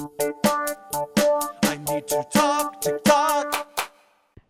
[0.00, 3.90] I need to talk TikTok.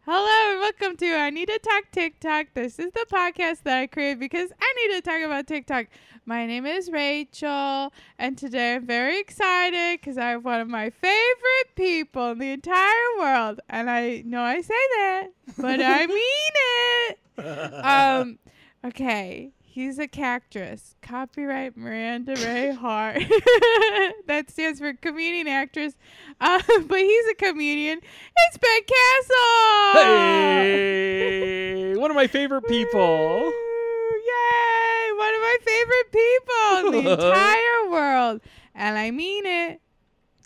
[0.05, 2.49] Hello and welcome to I Need to Talk TikTok.
[2.53, 5.87] This is the podcast that I created because I need to talk about TikTok.
[6.27, 10.91] My name is Rachel, and today I'm very excited because I have one of my
[10.91, 13.61] favorite people in the entire world.
[13.71, 16.07] And I know I say that, but I
[17.39, 17.85] mean it.
[17.85, 18.39] Um,
[18.85, 19.53] okay.
[19.71, 20.95] He's a cactus.
[21.03, 23.19] Copyright Miranda Ray Hart.
[24.27, 25.95] that stands for comedian actress.
[26.41, 27.99] Uh, but he's a comedian.
[28.47, 30.03] It's Ben Castle.
[30.05, 33.41] Hey, one of my favorite people.
[33.41, 35.13] Yay!
[35.17, 38.41] One of my favorite people in the entire world.
[38.75, 39.81] And I mean it.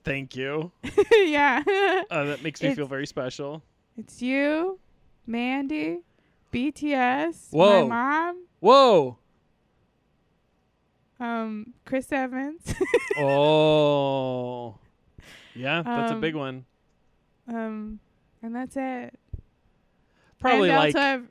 [0.02, 0.72] Thank you.
[1.12, 1.62] yeah.
[2.10, 3.62] Uh, that makes me It's- feel very special.
[3.98, 4.78] it's you,
[5.26, 5.98] Mandy,
[6.54, 7.86] BTS, Whoa.
[7.86, 9.18] my mom, Whoa.
[11.18, 12.74] um, Chris Evans.
[13.18, 14.76] Oh.
[15.54, 16.64] Yeah, that's a Um, big one.
[17.48, 17.98] um,
[18.42, 19.18] and that's it.
[20.38, 21.24] Probably and like also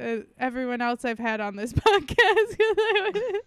[0.00, 2.56] uh, everyone else I've had on this podcast.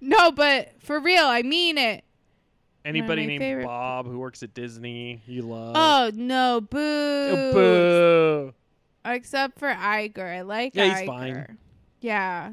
[0.00, 2.02] no, but for real, I mean it.
[2.84, 5.22] anybody named favorite- Bob who works at Disney.
[5.26, 5.74] You love.
[5.76, 6.78] Oh no, boo!
[6.80, 8.54] Oh, boo.
[9.04, 10.76] Except for Iger, I like Iger.
[10.76, 11.58] Yeah, he's fine.
[12.04, 12.52] Yeah.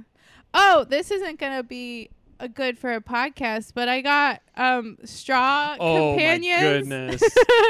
[0.53, 5.75] Oh, this isn't gonna be a good for a podcast, but I got um straw
[5.79, 6.61] Oh companions.
[6.61, 7.23] my goodness.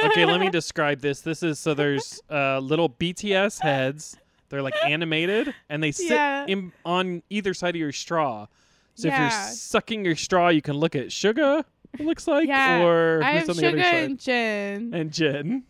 [0.05, 1.21] okay, let me describe this.
[1.21, 4.15] This is so there's uh, little BTS heads.
[4.49, 6.45] They're like animated, and they sit Yeah.
[6.47, 8.47] in, on either side of your straw.
[8.95, 11.63] So if you're sucking your straw, you can look at Suga.
[11.97, 13.95] It looks like, Yeah, or I have on the other Suga side?
[14.03, 14.93] and Jin.
[14.93, 15.63] and Jin.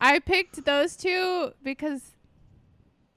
[0.00, 2.02] I picked those two because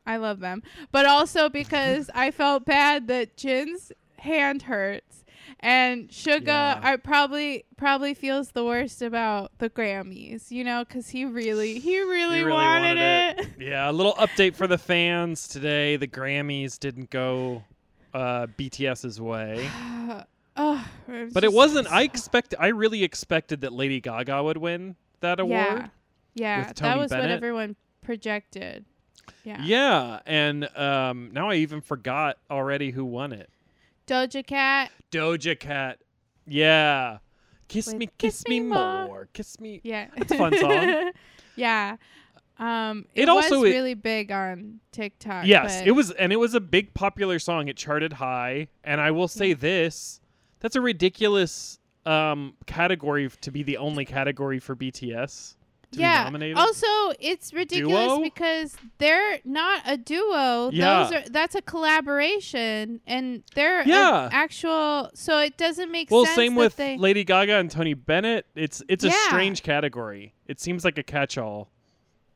[0.10, 5.24] I love them, but also because I felt bad that Jin's hand hurts
[5.60, 6.80] and Suga Yeah.
[6.82, 12.00] I probably probably feels the worst about the Grammys, you know, cuz he really he
[12.00, 13.48] really, He really wanted, wanted it.
[13.60, 15.96] Yeah, a little update for the fans today.
[15.96, 17.64] The Grammys didn't go
[18.14, 19.70] uh, BTS's way.
[20.58, 20.86] oh,
[21.34, 21.88] But it wasn't.
[21.88, 22.56] so- I expect.
[22.60, 25.52] I really expected that Lady Gaga would win that award.
[25.54, 25.88] Yeah.
[26.34, 28.86] Yeah, that was what everyone projected.
[29.44, 29.62] Yeah.
[29.64, 33.50] Yeah, and um, now I even forgot already who won it.
[34.08, 34.92] Doja Cat.
[35.12, 36.00] Doja Cat.
[36.48, 37.20] Yeah.
[37.68, 39.28] Kiss With me, kiss, me, more.
[39.34, 39.82] Kiss me.
[39.84, 40.08] Yeah.
[40.18, 41.12] It's a fun song.
[41.56, 41.98] yeah.
[42.58, 45.46] Um it, It also- was it- really big on TikTok.
[45.46, 47.68] Yes, it was, and it was a big popular song.
[47.68, 49.54] It charted high, and I will say Yeah.
[49.56, 50.20] this:
[50.60, 55.56] that's a ridiculous um, category to be the only category for BTS
[55.92, 56.30] yeah.
[56.56, 56.88] Also,
[57.20, 58.22] it's ridiculous Duo?
[58.22, 60.70] because they're not a duo.
[60.72, 61.04] Yeah.
[61.04, 64.30] Those are that's a collaboration and they're Yeah.
[64.32, 67.94] actual so it doesn't make well, sense Well, same with they Lady Gaga and Tony
[67.94, 68.46] Bennett.
[68.56, 70.34] It's it's a strange category.
[70.48, 71.70] It seems like a catch-all.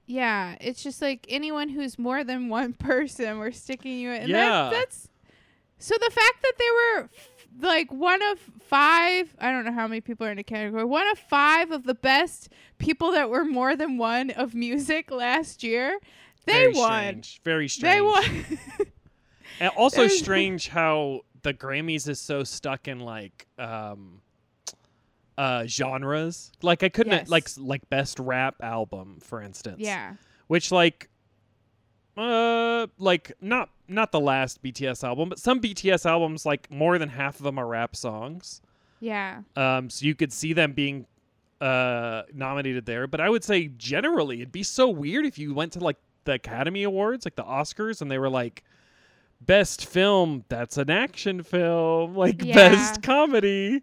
[0.06, 4.28] Yeah, it's just like anyone who's more than one person, we're sticking you in.
[4.30, 4.70] Yeah.
[4.70, 5.10] that, that's
[5.80, 6.70] so the fact that they
[7.02, 7.10] were
[7.62, 9.36] like one of five.
[9.40, 10.84] I don't know how many people are in a category.
[10.84, 15.64] One of five of the best people that were more than one of music last
[15.64, 16.00] year.
[16.46, 16.90] They Very won.
[17.24, 17.42] Strange.
[17.44, 17.94] Very strange.
[17.94, 18.60] They won.
[19.60, 24.22] And also strange how the Grammys is so stuck in like um
[25.38, 26.52] uh genres.
[26.62, 27.30] Like I couldn't Yes.
[27.30, 29.78] like like best rap album for instance.
[29.80, 30.16] yeah.
[30.48, 31.10] Which like
[32.18, 37.10] uh like not not the last BTS album, but some BTS albums like more than
[37.10, 38.62] half of them are rap songs.
[39.00, 39.42] Yeah.
[39.56, 41.06] Um so you could see them being
[41.62, 45.74] uh nominated there, but I would say generally it'd be so weird if you went
[45.74, 48.64] to like the Academy Awards, like the Oscars and they were like
[49.42, 52.56] best film, that's an action film, like Yeah.
[52.56, 53.82] best comedy.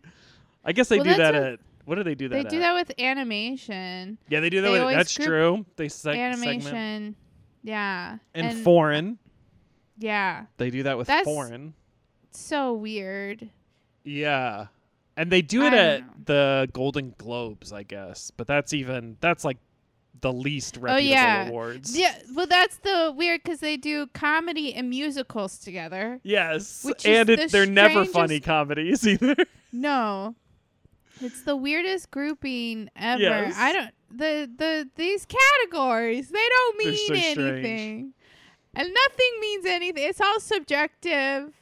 [0.65, 2.49] I guess they Well, do that a- at what do they do that They at?
[2.51, 4.17] do that with animation.
[4.29, 5.65] Yeah, they do that they with that's true.
[5.77, 6.63] They seg- animation.
[6.63, 7.17] segment
[7.63, 8.19] Yeah.
[8.35, 9.19] and, foreign.
[10.01, 10.47] Yeah.
[10.57, 11.75] They do that with That's- foreign.
[12.33, 13.51] So weird.
[14.05, 14.67] Yeah.
[15.17, 16.07] And they do it at know.
[16.25, 18.31] the Golden Globes, I guess.
[18.31, 19.59] But that's even that's like
[20.21, 21.49] the least oh, reputable Oh, yeah.
[21.49, 21.99] awards.
[21.99, 26.21] Yeah, well, that's the weird because they do comedy and musicals together.
[26.23, 26.85] Yes.
[26.85, 29.37] Which and it, the they're never funny comedies either.
[29.73, 30.35] No,
[31.21, 33.21] it's the weirdest grouping ever.
[33.23, 33.55] Yes.
[33.57, 38.13] I don't the the these categories they don't mean so strange.
[38.75, 40.05] And nothing means anything.
[40.09, 41.53] It's all subjective.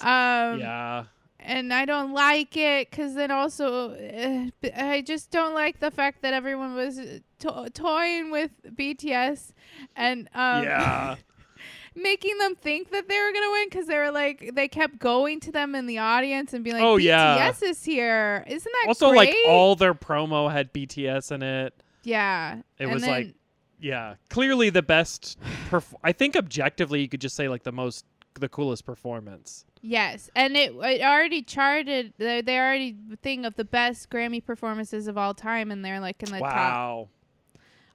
[0.00, 1.04] Um, yeah.
[1.40, 6.22] and I don't like it because then also uh, I just don't like the fact
[6.22, 9.52] that everyone was uh, to- toying with BTS
[9.96, 11.16] and um yeah.
[11.94, 15.38] making them think that they were gonna win because they were like they kept going
[15.40, 17.50] to them in the audience and being like, Oh, BTS yeah.
[17.62, 18.44] is here.
[18.46, 19.28] Isn't that also, great?
[19.28, 21.74] like all their promo had BTS in it.
[22.02, 22.58] yeah.
[22.78, 23.34] It And was like then-
[23.84, 25.38] Yeah, clearly the best.
[25.68, 28.06] Perf- I think objectively, you could just say like the most,
[28.40, 29.66] the coolest performance.
[29.82, 32.14] Yes, and it it already charted.
[32.16, 36.22] They they already thing of the best Grammy performances of all time, and they're like
[36.22, 37.08] in the top wow,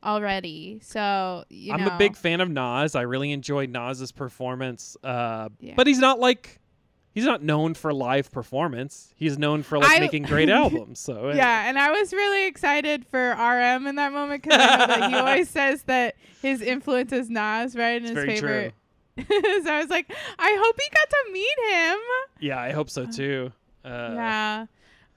[0.04, 0.80] already.
[0.84, 2.94] So you I'm know, a big fan of Nas.
[2.94, 5.74] I really enjoyed Nas's performance, uh, Yeah.
[5.76, 6.60] but he's not like
[7.14, 9.14] he's not known for live performance.
[9.16, 11.00] He's known for like I- making great albums.
[11.00, 15.16] So uh, Yeah, and I was really excited for RM in that moment because he
[15.16, 18.02] always says that his influence is Nas, right?
[18.02, 18.74] And it's his very favorite.
[19.18, 19.26] true.
[19.64, 21.98] so I was like, I hope he got to meet him.
[22.40, 23.52] Yeah, I hope so too.
[23.84, 24.66] Uh, yeah.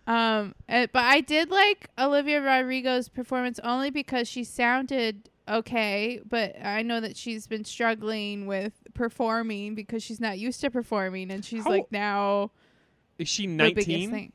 [0.07, 6.55] Um, uh, but I did like Olivia Rodrigo's performance only because she sounded okay, but
[6.63, 11.45] I know that she's been struggling with performing because she's not used to performing and
[11.45, 12.51] she's How- like now
[13.19, 14.11] Is she 19?
[14.13, 14.33] Y-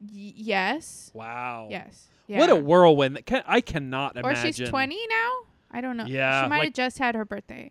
[0.00, 1.10] yes.
[1.14, 1.68] Wow.
[1.70, 2.08] Yes.
[2.28, 3.24] What a whirlwind!
[3.24, 4.48] Can, I cannot imagine.
[4.48, 5.32] Or she's 20 now?
[5.70, 6.06] I don't know.
[6.06, 7.70] Yeah, She might like- have just had her birthday.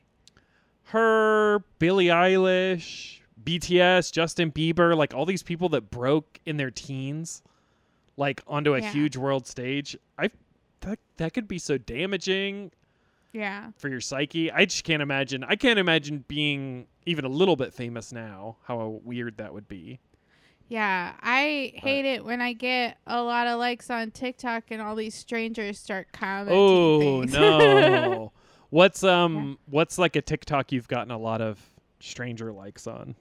[0.89, 7.41] her, Billie Eilish, BTS, Justin Bieber, like all these people that broke in their teens,
[8.17, 8.91] like onto a Yeah.
[8.91, 9.97] huge world stage.
[10.17, 10.29] I
[10.85, 12.71] that that could be so damaging
[13.33, 13.71] Yeah.
[13.77, 14.51] for your psyche.
[14.51, 15.43] I just can't imagine.
[15.43, 18.55] I can't imagine being even a little bit famous now.
[18.63, 19.99] How weird that would be.
[20.69, 21.13] Yeah.
[21.21, 25.13] I hate it when I get a lot of likes on TikTok and all these
[25.15, 26.55] strangers start commenting.
[26.57, 28.31] Oh no.
[28.71, 31.59] What's um what's like a TikTok you've gotten a lot of
[31.99, 33.15] stranger likes on?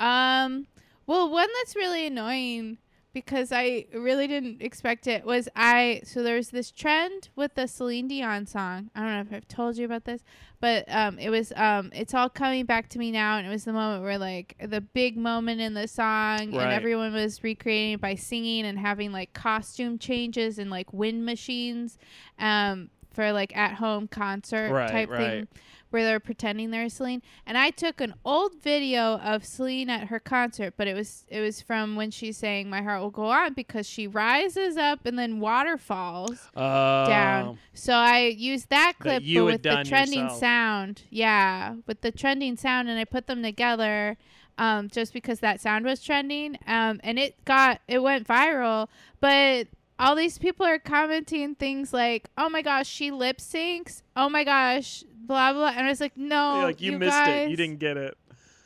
[0.00, 0.66] Um,
[1.06, 2.78] well, one that's really annoying
[3.16, 6.02] because I really didn't expect it was I.
[6.04, 8.90] So there's this trend with the Celine Dion song.
[8.94, 10.22] I don't know if I've told you about this,
[10.60, 13.64] but um, it was um, it's all coming back to me now, and it was
[13.64, 16.64] the moment where like the big moment in the song, Right.
[16.64, 21.24] and everyone was recreating it by singing and having like costume changes and like wind
[21.24, 21.96] machines,
[22.38, 25.18] um, for like at home concert Right, type right.
[25.18, 25.48] thing
[25.90, 27.22] where they're pretending they're Celine.
[27.46, 31.40] And I took an old video of Celine at her concert, but it was it
[31.40, 35.18] was from when she's saying "My Heart Will Go On" because she rises up and
[35.18, 37.58] then waterfalls Uh, down.
[37.74, 40.40] So I used that That clip, but with the trending yourself.
[40.40, 41.02] sound.
[41.10, 44.16] Yeah, with the trending sound, and I put them together.
[44.58, 48.88] Um, just because that sound was trending, um, and it got it went viral,
[49.20, 49.66] but
[49.98, 54.44] all these people are commenting things like, "Oh my gosh, she lip syncs." Oh my
[54.44, 55.72] gosh, blah blah.
[55.76, 57.50] And I was like, "No, like you, missed guys, it.
[57.50, 58.16] You didn't get it.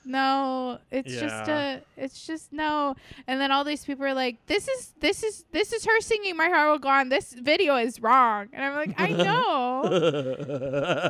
[0.02, 2.96] No, it's just a, it's just no."
[3.26, 6.36] And then all these people are like, "This is this is this is her singing
[6.36, 7.08] My Heart Will Go On.
[7.10, 9.82] This video is wrong." And I'm like, "I know."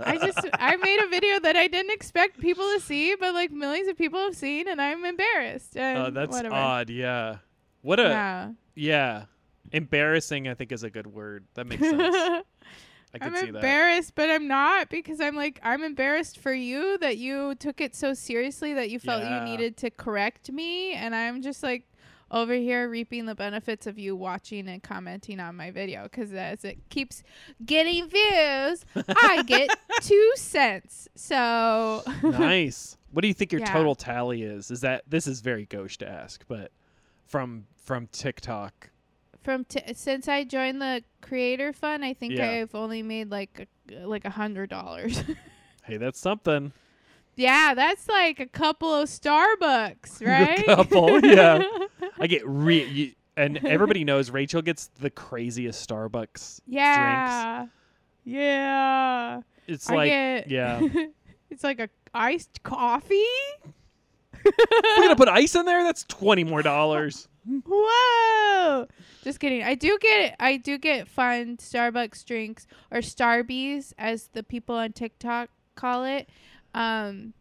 [0.04, 3.52] I just I made a video that I didn't expect people to see, but like
[3.52, 5.76] millions of people have seen, and I'm embarrassed.
[5.76, 6.54] Oh, and Oh, that's whatever.
[6.54, 6.90] odd.
[6.90, 7.36] Yeah.
[7.82, 8.50] What a yeah.
[8.74, 9.24] Yeah.
[9.72, 10.48] Embarrassing.
[10.48, 11.44] I think is a good word.
[11.54, 12.44] That makes sense.
[13.14, 13.56] I can I'm see that.
[13.58, 17.94] embarrassed, but I'm not because I'm like I'm embarrassed for you that you took it
[17.94, 19.38] so seriously that you felt Yeah.
[19.38, 21.84] you needed to correct me, and I'm just like
[22.32, 26.64] over here reaping the benefits of you watching and commenting on my video because as
[26.64, 27.24] it keeps
[27.66, 31.08] getting views, I get two cents.
[31.16, 32.96] So nice.
[33.10, 33.72] What do you think your Yeah.
[33.72, 34.70] total tally is?
[34.70, 36.70] Is that this is very gauche to ask, but
[37.26, 38.90] from from TikTok.
[39.42, 42.48] From t- since I joined the creator fund, I think Yeah.
[42.50, 45.22] I've only made like a, like a hundred dollars.
[45.82, 46.72] Hey, that's something.
[47.36, 50.64] yeah, that's like a couple of Starbucks, right?
[50.66, 51.62] couple, yeah.
[52.20, 56.66] I get re you, and everybody knows Rachel gets the craziest Starbucks drinks.
[56.66, 57.66] yeah,
[58.24, 59.40] yeah.
[59.66, 60.80] It's I like get, yeah.
[61.50, 63.24] it's like a iced coffee.
[64.44, 64.52] We're
[65.02, 65.82] gonna put ice in there.
[65.82, 67.26] That's twenty more dollars.
[67.46, 68.86] Whoa!
[69.22, 69.62] Just kidding.
[69.62, 74.92] I do get I do get fun Starbucks drinks or Starbies as the people on
[74.92, 76.28] TikTok call it.
[76.74, 77.34] Um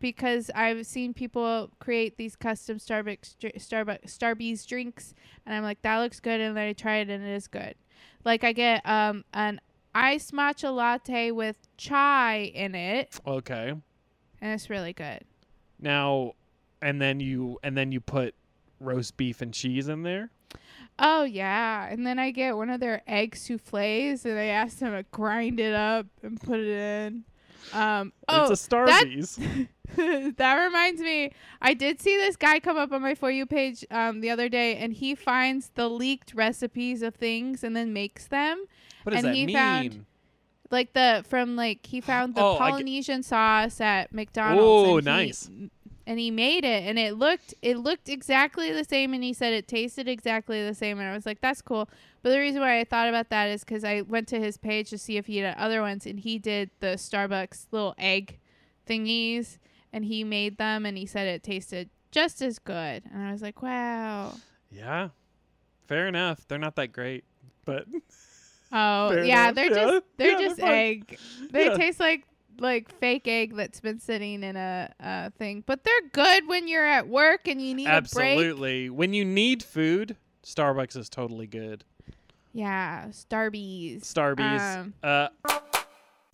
[0.00, 5.14] because I've seen people create these custom Starbucks dr- Starbucks Starbies drinks
[5.46, 7.74] and I'm like that looks good and then I try it and it is good.
[8.24, 9.60] Like I get um an
[9.94, 13.70] iced matcha latte with chai in it Okay.
[13.70, 15.20] and it's really good.
[15.80, 16.32] Now,
[16.82, 18.34] and then you and then you put
[18.84, 20.30] roast beef and cheese in there.
[20.98, 24.92] Oh yeah, and then I get one of their egg souffles, and I ask them
[24.92, 27.24] to grind it up and put it in.
[27.72, 29.68] Um, oh, it's a that- Starbucks.
[30.36, 33.84] that reminds me, I did see this guy come up on my for you page
[33.90, 38.26] um the other day, and he finds the leaked recipes of things and then makes
[38.28, 38.64] them.
[39.02, 39.54] What does and that he mean?
[39.56, 40.06] found-
[40.70, 44.62] like the from like he found the Oh, Polynesian sauce at McDonald's.
[44.88, 45.50] Oh, and he- nice.
[46.06, 49.52] And he made it, and it looked it looked exactly the same, and he said
[49.52, 51.88] it tasted exactly the same, and I was like, that's cool.
[52.22, 54.90] But the reason why I thought about that is because I went to his page
[54.90, 58.38] to see if he had other ones, and he did the Starbucks little egg
[58.88, 59.58] thingies,
[59.92, 63.42] and he made them, and he said it tasted just as good, and I was
[63.42, 64.36] like, wow.
[64.70, 65.08] Yeah.
[65.86, 66.46] Fair enough.
[66.48, 67.24] They're not that great,
[67.64, 67.86] but
[68.72, 69.54] Oh Fair yeah, enough.
[69.54, 69.74] they're Yeah.
[69.74, 71.18] just they're Yeah, they're just egg.
[71.50, 71.76] They Yeah.
[71.76, 72.24] taste like
[72.58, 76.86] like fake egg that's been sitting in a, a thing, but they're good when you're
[76.86, 78.38] at work and you need a break.
[78.38, 78.90] absolutely.
[78.90, 81.84] When you need food, Starbucks is totally good.
[82.52, 84.02] Yeah, Starbies.
[84.02, 84.80] Starbies.
[84.80, 85.28] Um, uh,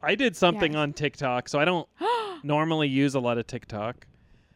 [0.03, 0.79] I did something yes.
[0.79, 1.89] on TikTok, so I don't
[2.43, 4.07] normally use a lot of TikTok,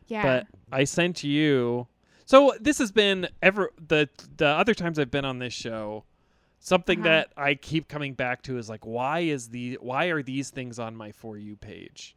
[0.07, 0.23] yeah.
[0.23, 1.87] but I sent you.
[2.27, 6.05] So this has been ever the the other times I've been on this show.
[6.67, 7.09] Something Uh-huh.
[7.11, 10.79] that I keep coming back to is like, why is the why are these things
[10.79, 12.17] on my for you page?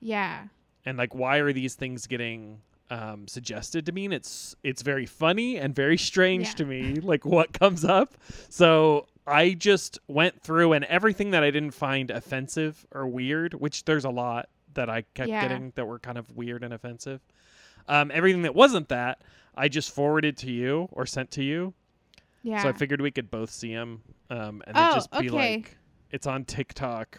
[0.00, 0.48] yeah.
[0.84, 2.60] and like why are these things getting
[2.90, 6.54] um, suggested to me and it's it's very funny and very strange Yeah.
[6.54, 8.14] to me like what comes up
[8.50, 13.86] so i just went through and everything that i didn't find offensive or weird which
[13.86, 15.40] there's a lot that i kept Yeah.
[15.48, 17.22] getting that were kind of weird and offensive
[17.88, 19.22] um, everything that wasn't that
[19.54, 21.72] i just forwarded to you or sent to you
[22.44, 22.62] Yeah.
[22.62, 25.56] so i figured we could both see them um, and then Oh, just be okay.
[25.56, 25.76] like
[26.12, 27.18] it's on tiktok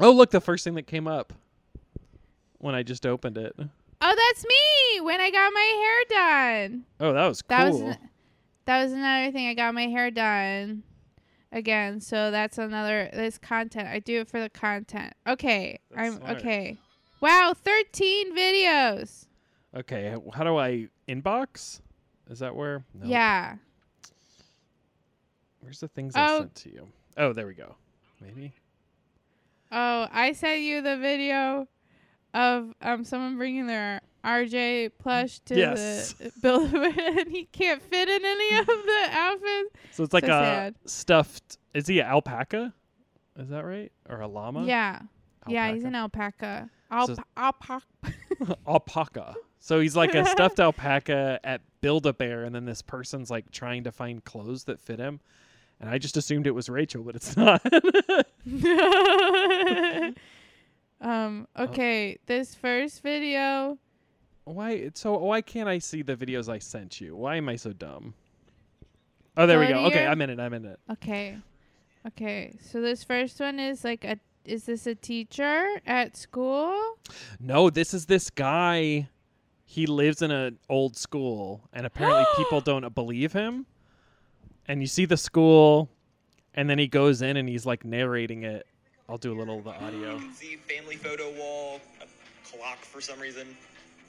[0.00, 1.32] oh look the first thing that came up
[2.58, 3.54] when i just opened it
[4.04, 5.60] oh, that's me when I got my
[6.10, 6.84] hair done.
[6.98, 7.56] Oh, that was cool.
[7.56, 8.08] That was an-
[8.64, 9.46] that was another thing.
[9.48, 10.82] I got my hair done
[11.52, 13.86] again, so that's another this content.
[13.88, 15.12] I do it for the content.
[15.26, 16.36] Okay, That's I'm smart.
[16.38, 16.78] okay.
[17.20, 19.26] Wow, thirteen videos.
[19.76, 21.80] okay, how do I inbox?
[22.28, 22.84] Is that where?
[22.94, 23.06] No.
[23.06, 23.56] Yeah.
[25.62, 26.38] Where's the things I Oh.
[26.40, 26.88] sent to you?
[27.16, 27.76] Oh, there we go.
[28.20, 28.52] Maybe.
[29.70, 31.66] Oh, I sent you the video
[32.34, 36.12] of um someone bringing their RJ plush to Yes.
[36.18, 39.70] the build and he can't fit in any of the outfits.
[39.92, 40.74] So it's like So a sad.
[40.86, 41.58] stuffed.
[41.74, 42.74] Is he an alpaca?
[43.38, 43.90] Is that right?
[44.08, 44.64] Or a llama?
[44.64, 45.00] Yeah.
[45.48, 46.70] Yeah, he's an alpaca.
[46.90, 47.82] Alp- alpaca.
[48.66, 49.34] alpaca.
[49.58, 53.50] So he's like a stuffed alpaca at Build a Bear, and then this person's like
[53.50, 55.20] trying to find clothes that fit him.
[55.82, 57.60] And I just assumed it was Rachel, but it's not.
[61.00, 63.78] um, okay, this first video.
[64.44, 64.90] why?
[64.94, 67.16] So why can't I see the videos I sent you?
[67.16, 68.14] Why am I so dumb?
[69.36, 69.86] Oh, there we Go go.
[69.86, 70.38] Okay, your- I'm in it.
[70.38, 70.78] I'm in it.
[70.90, 71.36] Okay.
[72.06, 72.54] Okay.
[72.60, 76.96] So this first one is like a is this a teacher at school?
[77.40, 79.08] No, this is this guy.
[79.64, 83.66] He lives in an old school, and apparently people don't believe him.
[84.72, 85.90] And you see the school,
[86.54, 88.66] and then he goes in and he's like narrating it.
[89.06, 90.14] I'll do a little of the audio.
[90.14, 92.06] You can see family photo wall, a
[92.56, 93.46] clock for some reason.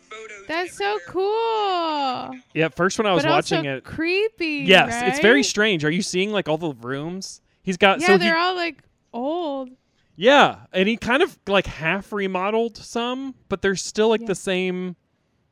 [0.10, 1.01] Photos That's so everywhere.
[1.10, 2.39] cool.
[2.53, 4.63] Yeah, first when I was but watching also it, creepy.
[4.65, 5.46] yes, it's very right?
[5.46, 5.84] strange.
[5.84, 7.41] Are you seeing like all the rooms?
[7.62, 9.70] He's got Yeah, so they're he, all like old.
[10.15, 14.27] yeah, and he kind of like half remodeled some, but there's still like Yeah.
[14.27, 14.96] the same,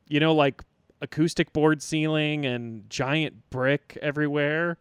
[0.08, 0.62] you know, like
[1.02, 4.78] acoustic board ceiling and giant brick everywhere.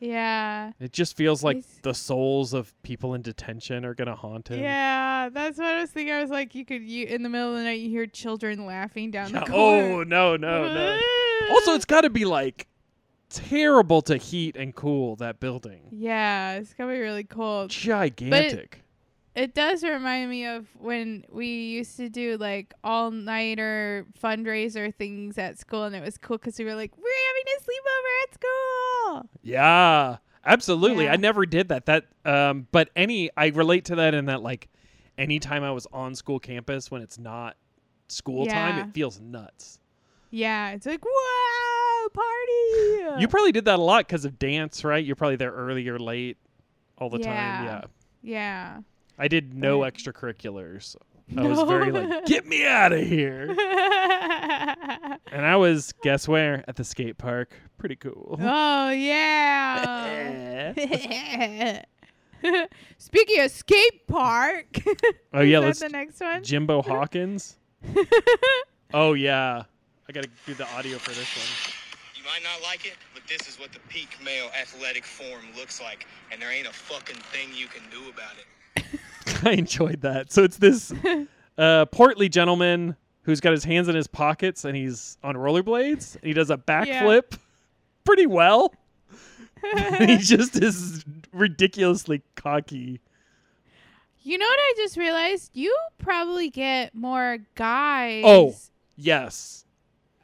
[0.00, 0.72] Yeah.
[0.80, 4.60] It just feels like He's- the souls of people in detention are gonna haunt him.
[4.60, 6.14] Yeah, that's what I was thinking.
[6.14, 8.64] I was like, you could, you in the middle of the night, you hear children
[8.66, 11.00] laughing down Yeah, the Oh no no no!
[11.50, 12.66] also, it's got to be like
[13.28, 15.82] terrible to heat and cool that building.
[15.92, 17.70] yeah, it's gonna be really cold.
[17.70, 18.82] Gigantic.
[19.34, 25.38] It does remind me of when we used to do like all nighter fundraiser things
[25.38, 28.34] at school, and it was cool because we were like, we're having a sleepover at
[28.34, 29.30] school.
[29.42, 31.04] Yeah, absolutely.
[31.04, 31.12] Yeah.
[31.12, 31.86] I never did that.
[31.86, 34.68] That, um, but any, I relate to that in that like,
[35.16, 37.56] anytime I was on school campus when it's not
[38.08, 39.78] school time, it feels nuts.
[40.32, 43.20] Yeah, it's like wow, party.
[43.20, 45.04] You probably did that a lot because of dance, right?
[45.04, 46.36] You're probably there early or late
[46.98, 47.64] all the time.
[47.64, 47.82] Yeah.
[48.22, 48.80] Yeah.
[49.20, 49.24] Yeah.
[49.24, 49.92] I did no Right.
[49.94, 50.96] extracurriculars.
[51.36, 53.54] I was very like, get me out of here.
[55.32, 56.64] And I was, guess where?
[56.66, 57.54] At the skate park.
[57.78, 58.36] Pretty cool.
[58.40, 60.72] oh yeah.
[62.98, 64.66] Speaking of skate park.
[65.32, 66.42] Oh, yeah, let's- the next one.
[66.42, 67.58] Jimbo Hawkins.
[68.92, 69.62] Oh yeah,
[70.08, 71.46] I gotta do the audio for this one.
[72.16, 75.80] You might not like it, but this is what the peak male athletic form looks
[75.80, 78.46] like, and there ain't a fucking thing you can do about it.
[79.44, 80.32] I enjoyed that.
[80.32, 80.92] So it's this
[81.58, 86.16] uh, portly gentleman who's got his hands in his pockets and he's on rollerblades.
[86.16, 87.38] And he does a backflip
[88.04, 88.74] pretty well.
[89.98, 93.00] he just is ridiculously cocky.
[94.22, 95.50] You know what I just realized?
[95.54, 98.22] You probably get more guys.
[98.26, 98.54] Oh.
[98.96, 99.64] Yes.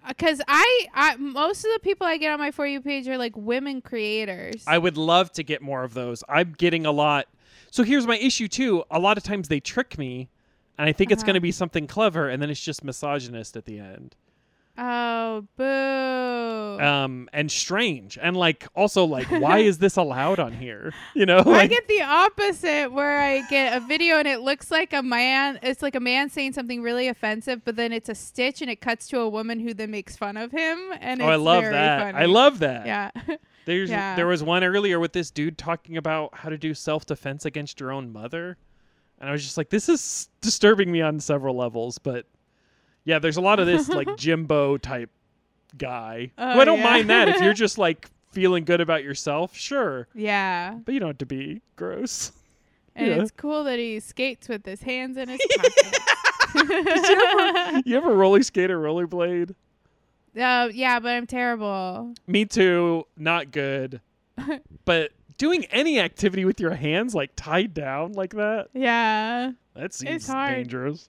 [0.07, 3.19] Because I, I, most of the people I get on my For You page are
[3.19, 4.63] like women creators.
[4.67, 6.23] I would love to get more of those.
[6.29, 7.27] I'm getting a lot.
[7.77, 8.85] So here's my issue too.
[8.91, 10.31] A lot of times they trick me,
[10.79, 11.27] and I think it's Uh-huh.
[11.27, 14.15] going to be something clever, and then it's just misogynist at the end.
[14.79, 16.83] oh, boo.
[16.83, 20.95] Um, and strange, and like also like, why is this allowed on here?
[21.15, 24.93] You know, I get the opposite where I get a video and it looks like
[24.95, 25.59] a man.
[25.63, 28.81] It's like a man saying something really offensive, but then it's a stitch and it
[28.83, 30.79] cuts to a woman who then makes fun of him.
[31.01, 32.01] And oh, I love that.
[32.13, 32.19] funny.
[32.25, 32.87] I love that.
[32.87, 33.11] Yeah.
[33.67, 34.17] There's Yeah.
[34.17, 37.79] there was one earlier with this dude talking about how to do self defense against
[37.81, 38.57] your own mother,
[39.21, 41.99] and I was just like, this is disturbing me on several levels.
[41.99, 42.27] But
[43.05, 45.11] yeah, there's a lot of this like Jimbo type
[45.77, 46.33] guy.
[46.37, 46.85] who Oh, I don't yeah.
[46.85, 50.75] mind that if you're just like feeling good about yourself, sure, yeah.
[50.85, 52.33] but you don't have to be gross.
[52.95, 53.21] And Yeah.
[53.23, 56.01] it's cool that he skates with his hands in his pockets.
[57.85, 59.55] You ever roller skate or rollerblade?
[60.39, 62.15] Uh, yeah, but I'm terrible.
[62.27, 63.05] Me too.
[63.17, 64.01] Not good.
[64.85, 69.53] but doing any activity with your hands like tied down like that, Yeah.
[69.75, 71.09] that seems dangerous.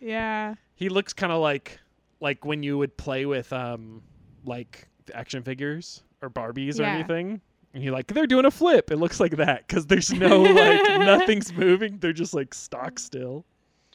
[0.00, 0.54] Yeah.
[0.74, 1.78] He looks kind of like
[2.20, 4.02] like when you would play with um
[4.44, 7.40] like action figures or Barbies or anything.
[7.74, 8.90] And you're like, they're doing a flip.
[8.90, 11.98] It looks like that because there's no like nothing's moving.
[11.98, 13.44] They're just like stock still.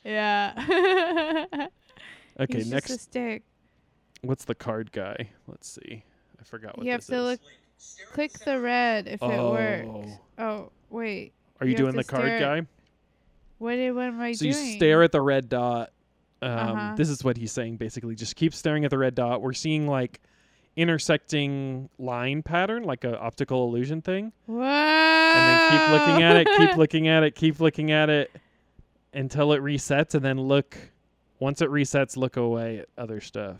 [0.04, 1.68] Yeah.
[2.40, 3.44] Okay, He's next, just a stick.
[4.22, 5.30] What's the card guy?
[5.48, 6.04] Let's see.
[6.40, 7.40] I forgot what You have to look.
[8.14, 10.12] Click the red if it oh, works.
[10.40, 11.34] Oh wait.
[11.60, 12.62] are you, you doing the card at- guy?
[13.60, 14.54] What what am I So doing?
[14.54, 15.92] So you stare at the red dot.
[16.42, 16.96] Um, Uh-huh.
[16.96, 18.16] This is what he's saying basically.
[18.16, 19.42] Just keep staring at the red dot.
[19.42, 20.20] We're seeing like
[20.76, 24.32] intersecting line pattern, like a optical illusion thing.
[24.46, 24.64] Whoa.
[24.64, 28.32] And then keep looking at it, keep looking at it, keep looking at it
[29.14, 30.78] until it resets, and then look.
[31.40, 33.58] Once it resets, look away at other stuff.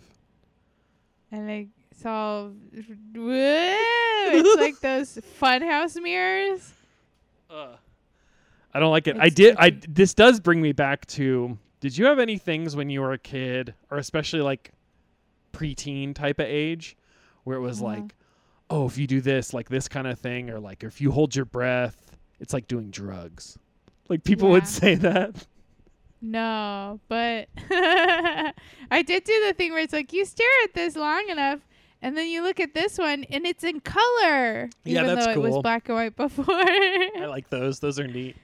[1.32, 2.54] And like it's all.
[3.16, 3.76] Whoa.
[4.30, 6.74] It's like those funhouse mirrors.
[7.50, 9.18] I don't like it.
[9.20, 9.56] I did.
[9.58, 11.58] I this does bring me back to.
[11.80, 14.72] Did you have any things when you were a kid, or especially like
[15.54, 16.98] preteen type of age,
[17.44, 17.92] where it was Uh-huh.
[18.02, 18.16] like,
[18.70, 21.36] oh, if you do this, like this kind of thing, or like if you hold
[21.36, 23.58] your breath, it's like doing drugs.
[24.10, 25.46] Like people would say that.
[26.22, 31.30] No, but I did do the thing where it's like you stare at this long
[31.30, 31.60] enough,
[32.02, 34.70] and then you look at this one, and it's in color.
[34.84, 36.46] Yeah, even that's though it was black and white before.
[36.50, 37.80] I like those.
[37.80, 38.36] Those are neat.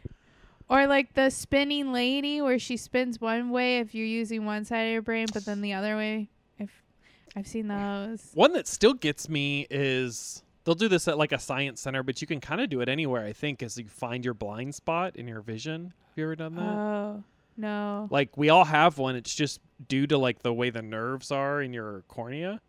[0.69, 4.83] or like the spinning lady, where she spins one way if you're using one side
[4.83, 6.29] of your brain, but then the other way.
[6.59, 6.69] If
[7.35, 8.29] I've seen those.
[8.35, 12.21] One that still gets me is they'll do this at like a science center, but
[12.21, 13.25] you can kind of do it anywhere.
[13.25, 15.93] I think as you find your blind spot in your vision.
[16.09, 16.61] Have you ever done that?
[16.61, 17.23] Oh
[17.57, 18.07] no.
[18.11, 21.61] like we all have one it's just due to like the way the nerves are
[21.61, 22.59] in your cornea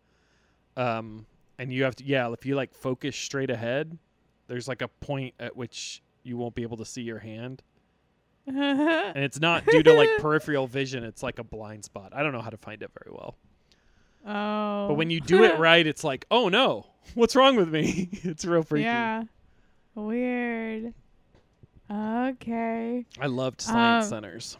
[0.77, 1.25] um
[1.57, 3.97] and you have to yeah if you like focus straight ahead
[4.47, 7.61] there's like a point at which you won't be able to see your hand
[8.47, 12.31] and it's not due to like peripheral vision it's like a blind spot i don't
[12.33, 13.35] know how to find it very well
[14.27, 14.87] oh.
[14.89, 18.45] but when you do it right it's like oh no what's wrong with me it's
[18.45, 19.23] real freaky Yeah.
[19.95, 20.93] Weird.
[21.89, 23.05] Okay.
[23.19, 24.57] i loved science Um, centers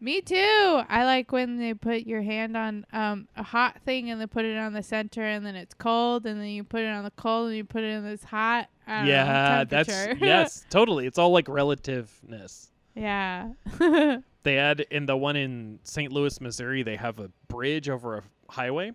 [0.00, 0.80] Me too.
[0.88, 4.44] I like when they put your hand on um, a hot thing and they put
[4.46, 7.10] it on the center and then it's cold and then you put it on the
[7.12, 8.68] cold and you put it in this hot.
[8.86, 9.88] I don't know, yeah that's
[10.20, 13.50] yes totally it's all like relativeness yeah.
[14.42, 16.10] They had in the one in St.
[16.10, 18.92] Louis, Missouri, they have a bridge over a highway.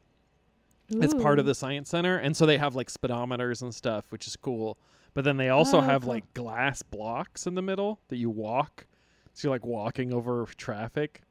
[0.90, 4.26] It's part of the science center, and so they have like speedometers and stuff, which
[4.26, 4.78] is cool.
[5.14, 6.14] But then they also Oh, have cool.
[6.14, 8.88] like glass blocks in the middle that you walk.
[9.36, 11.22] So you're like walking over traffic.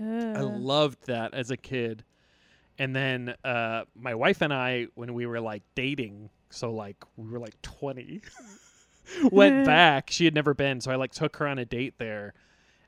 [0.00, 2.02] I loved that as a kid.
[2.78, 7.28] And then uh, my wife and I, when we were like dating, so like we
[7.28, 8.22] were like 20,
[9.30, 10.10] went back.
[10.10, 12.32] She had never been, so I like took her on a date there,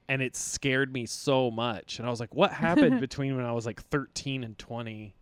[0.08, 1.98] and it scared me so much.
[1.98, 5.14] And I was like, "What happened between when I was like 13 and 20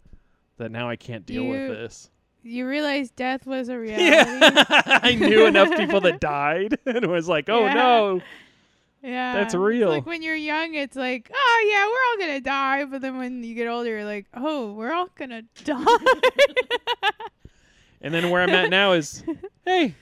[0.59, 2.11] that now I can't deal with this?"
[2.45, 4.07] You realize death was a reality.
[4.07, 4.65] Yeah,
[5.03, 7.75] I knew enough people that died, and was like, "Oh Yeah.
[7.75, 8.23] no."
[9.03, 9.35] Yeah.
[9.35, 9.89] That's It's real.
[9.89, 12.85] like when you're young, it's like, oh, yeah, we're all going to die.
[12.85, 15.87] But then when you get older, you're like, oh, we're all going to die.
[18.03, 19.23] And then where I'm at now is,
[19.65, 19.95] hey,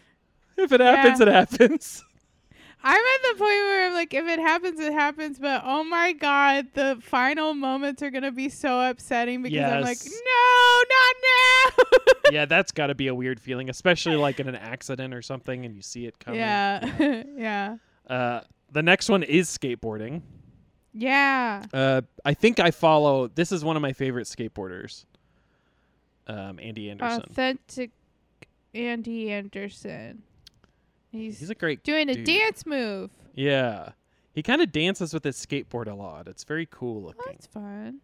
[0.57, 1.27] if it happens, Yeah.
[1.27, 2.05] it happens.
[2.85, 5.39] I'm at the point where I'm like, if it happens, it happens.
[5.41, 9.83] But oh my God, the final moments are going to be so upsetting because I'm
[9.83, 10.21] like, Yes.
[10.25, 12.31] no, not now.
[12.33, 15.65] yeah, that's got to be a weird feeling, especially like in an accident or something,
[15.65, 16.39] and you see it coming.
[16.39, 17.23] yeah.
[17.37, 17.77] yeah.
[18.09, 18.41] Uh,
[18.73, 20.23] the next one is skateboarding.
[20.93, 21.65] Yeah.
[21.73, 23.29] Uh, I think I follow.
[23.29, 25.05] This is one of my favorite skateboarders.
[26.27, 27.23] Um, Andy Anderson.
[27.31, 27.91] Authentic
[28.75, 30.23] Andy Anderson.
[31.11, 33.11] He's, He's a great doing a dance move.
[33.35, 33.91] Yeah,
[34.35, 36.29] he kind of dances with his skateboard a lot.
[36.29, 37.23] It's very cool Oh, looking.
[37.27, 38.01] that's fun.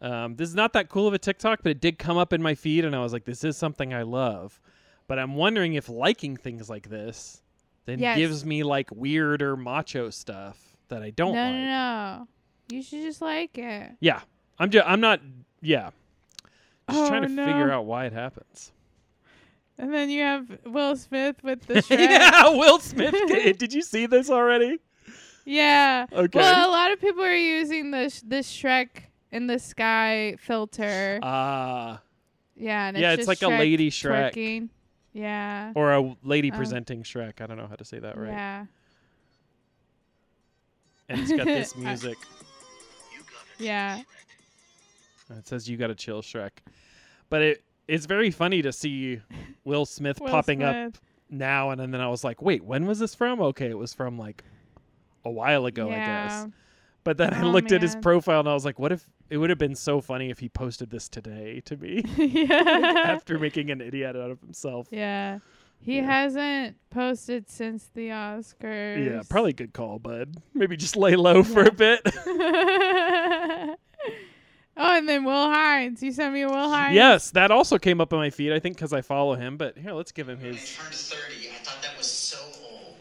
[0.00, 2.42] Um, this is not that cool of a TikTok, but it did come up in
[2.42, 4.60] my feed, and I was like, "This is something I love."
[5.08, 7.42] But I'm wondering if liking things like this
[7.86, 8.16] then Yes.
[8.18, 11.52] gives me like weirder macho stuff that I don't no, like.
[11.54, 12.28] no, no.
[12.70, 13.92] You should just like it.
[14.00, 14.20] Yeah,
[14.58, 15.20] I'm just I'm not.
[15.60, 15.90] Yeah,
[16.90, 17.44] just Oh, trying to no.
[17.46, 18.72] figure out why it happens.
[19.78, 21.98] And then you have Will Smith with the Shrek.
[21.98, 23.14] yeah, Will Smith.
[23.58, 24.78] did you see this already?
[25.44, 26.06] Yeah.
[26.12, 26.38] Okay.
[26.38, 28.88] Well, a lot of people are using the sh- the Shrek
[29.32, 31.18] in the sky filter.
[31.22, 32.00] Ah,
[32.54, 34.32] yeah, and yeah, it's, like a lady Shrek.
[34.34, 34.68] twerking.
[35.12, 35.72] Yeah.
[35.74, 36.56] or a lady Oh.
[36.56, 37.40] presenting Shrek.
[37.40, 38.28] I don't know how to say that right.
[38.30, 38.66] Yeah.
[41.08, 42.18] And it's got this uh, music.
[43.58, 44.00] Yeah.
[45.30, 46.50] It says you got to chill Shrek.
[47.30, 49.20] But it it's very funny to see
[49.64, 50.94] Will Smith Will popping up
[51.30, 54.18] now and then I was like, "Wait, when was this from?" Okay, it was from
[54.18, 54.44] like
[55.24, 56.30] a while ago, I guess.
[56.30, 56.46] Yeah.
[57.04, 59.38] But then I Oh, looked at his profile and I was like, "What if it
[59.38, 62.52] would have been so funny if he posted this today to me yeah.
[63.06, 65.38] after making an idiot out of himself?" Yeah.
[65.80, 66.04] He Yeah.
[66.04, 69.04] hasn't posted since the Oscars.
[69.04, 70.36] Yeah, probably a good call, bud.
[70.54, 72.00] Maybe just lay low for a bit.
[72.06, 73.76] oh,
[74.76, 76.02] and then Will Hines.
[76.02, 76.94] You sent me a Will Hines.
[76.94, 78.52] yes, that also came up on my feed.
[78.52, 79.56] I think because I follow him.
[79.56, 80.76] But here, let's give him When I his.
[80.76, 82.96] turned 30, I thought that was so old,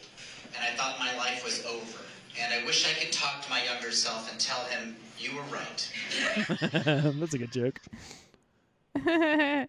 [0.56, 2.00] and I thought my life was over.
[2.42, 5.44] And I wish I could talk to my younger self and tell him, you were
[5.44, 5.92] right.
[7.20, 7.80] That's a good joke.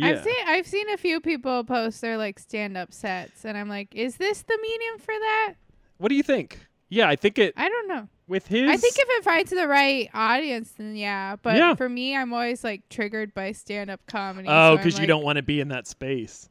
[0.00, 3.68] I've seen I've seen a few people post their like stand up sets and I'm
[3.68, 5.54] like, is this the medium for that?
[5.98, 6.60] What do you think?
[6.88, 8.08] Yeah, I think it I don't know.
[8.28, 8.70] with his.
[8.70, 11.36] I think if it finds the right audience then yeah.
[11.42, 11.74] But Yeah.
[11.74, 14.48] for me I'm always like triggered by stand up comedy.
[14.48, 16.48] oh, so I'm because you like- don't want to be in that space.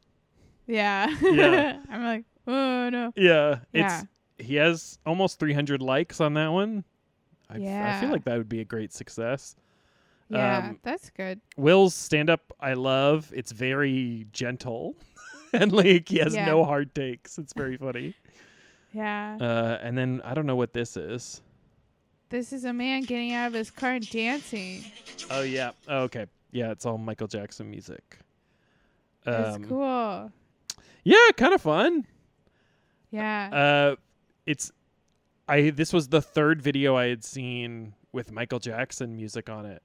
[0.66, 1.08] Yeah.
[1.22, 1.78] Yeah.
[1.90, 3.12] I'm like, oh no.
[3.16, 4.02] Yeah, Yeah.
[4.02, 6.84] it's he has almost 300 likes on that one.
[7.50, 8.00] I, f- I Yeah.
[8.00, 9.56] feel like that would be a great success.
[10.30, 11.40] Yeah, Um, that's good.
[11.56, 13.32] Will's stand up, I love.
[13.34, 14.94] It's very gentle,
[15.54, 16.44] and like he has Yeah.
[16.46, 17.38] no hard takes.
[17.38, 18.14] It's very funny.
[18.94, 19.36] Yeah.
[19.38, 21.42] Uh, and then I don't know what this is.
[22.30, 24.82] This is a man getting out of his car and dancing.
[25.30, 25.72] Oh yeah.
[25.86, 26.24] Oh, okay.
[26.52, 28.18] Yeah, it's all Michael Jackson music.
[29.26, 30.32] Um, cool.
[31.04, 32.06] Yeah, kind of fun.
[33.10, 33.50] Yeah.
[33.92, 33.96] Uh,
[34.46, 34.72] it's
[35.48, 35.70] I.
[35.70, 39.82] This was the third video I had seen with Michael Jackson music on it.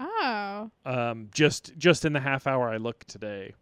[0.00, 0.70] oh.
[0.86, 3.54] Um, just just in the half hour I looked today,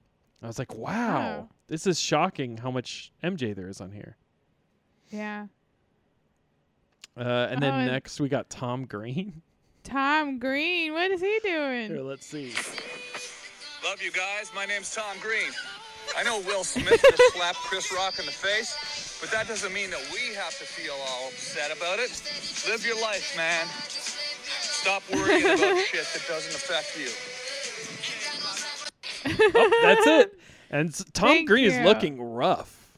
[0.43, 1.49] I was like, wow, Oh.
[1.69, 4.17] this is shocking how much MJ there is on here.
[5.11, 5.47] Yeah.
[7.17, 9.43] Uh, and then Oh, and- next we got Tom Green.
[9.85, 10.93] Tom Green.
[10.93, 11.89] What is he doing?
[11.89, 12.53] Here, let's see.
[13.85, 14.51] Love you guys.
[14.55, 15.53] My name's Tom Green.
[16.17, 18.75] I know Will Smith just slapped Chris Rock in the face,
[19.21, 22.11] but that doesn't mean that we have to feel all upset about it.
[22.69, 23.67] Live your life, man.
[24.47, 27.11] Stop worrying about shit that doesn't affect you.
[29.55, 30.39] Oh, that's it.
[30.71, 32.91] And Tom Thank Green is looking rough.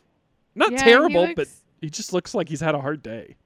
[0.54, 1.48] Not Yeah, he terrible, but
[1.80, 3.36] he just looks like he's had a hard day.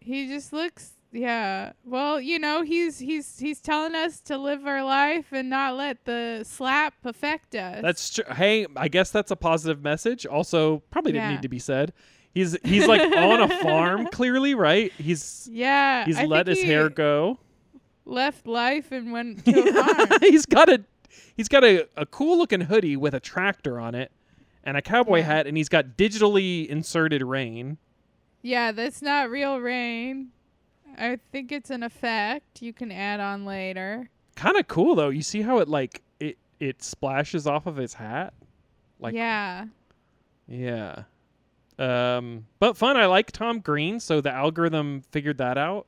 [0.00, 1.72] He just looks yeah.
[1.84, 6.04] Well, you know, he's he's he's telling us to live our life and not let
[6.04, 7.82] the slap affect us.
[7.82, 8.24] That's true.
[8.34, 10.24] Hey, I guess that's a positive message.
[10.26, 11.32] Also, probably didn't Yeah.
[11.32, 11.92] need to be said.
[12.34, 14.90] He's he's like on a farm, clearly, right?
[14.92, 16.06] He's yeah.
[16.06, 17.38] he's I let his he hair go.
[18.06, 20.08] Left life and went to a farm.
[20.22, 20.82] he's got a
[21.36, 24.10] he's got a, a cool looking hoodie with a tractor on it
[24.64, 25.24] and a cowboy Yeah.
[25.24, 27.76] hat and he's got digitally inserted rain.
[28.40, 30.28] Yeah, that's not real rain.
[30.98, 34.08] I think it's an effect you can add on later.
[34.36, 35.08] Kind of cool though.
[35.10, 38.34] You see how it like it it splashes off of his hat?
[38.98, 39.66] Like yeah.
[40.48, 41.04] Yeah.
[41.78, 42.96] Um but fun.
[42.96, 45.86] I like Tom Green, so the algorithm figured that out,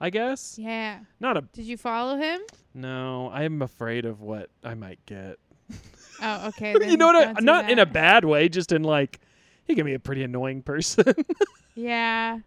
[0.00, 0.58] I guess.
[0.58, 1.00] Yeah.
[1.20, 2.40] Not a Did you follow him?
[2.74, 5.38] no, I'm afraid of what I might get.
[6.22, 6.72] Oh, okay.
[6.88, 7.28] you know what?
[7.28, 9.20] I, not in a bad way, just in like
[9.64, 11.04] he can be a pretty annoying person.
[11.74, 12.38] Yeah.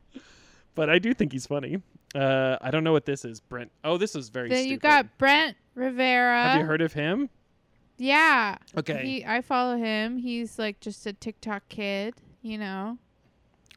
[0.73, 1.83] but I do think he's funny.
[2.15, 3.71] Uh, I don't know what this is, Brent.
[3.83, 4.49] Oh, this is very.
[4.49, 6.43] Then you got Brent Rivera.
[6.43, 7.29] Have you heard of him?
[7.97, 8.57] Yeah.
[8.77, 9.05] Okay.
[9.05, 10.17] He, I follow him.
[10.17, 12.97] He's like just a TikTok kid, you know.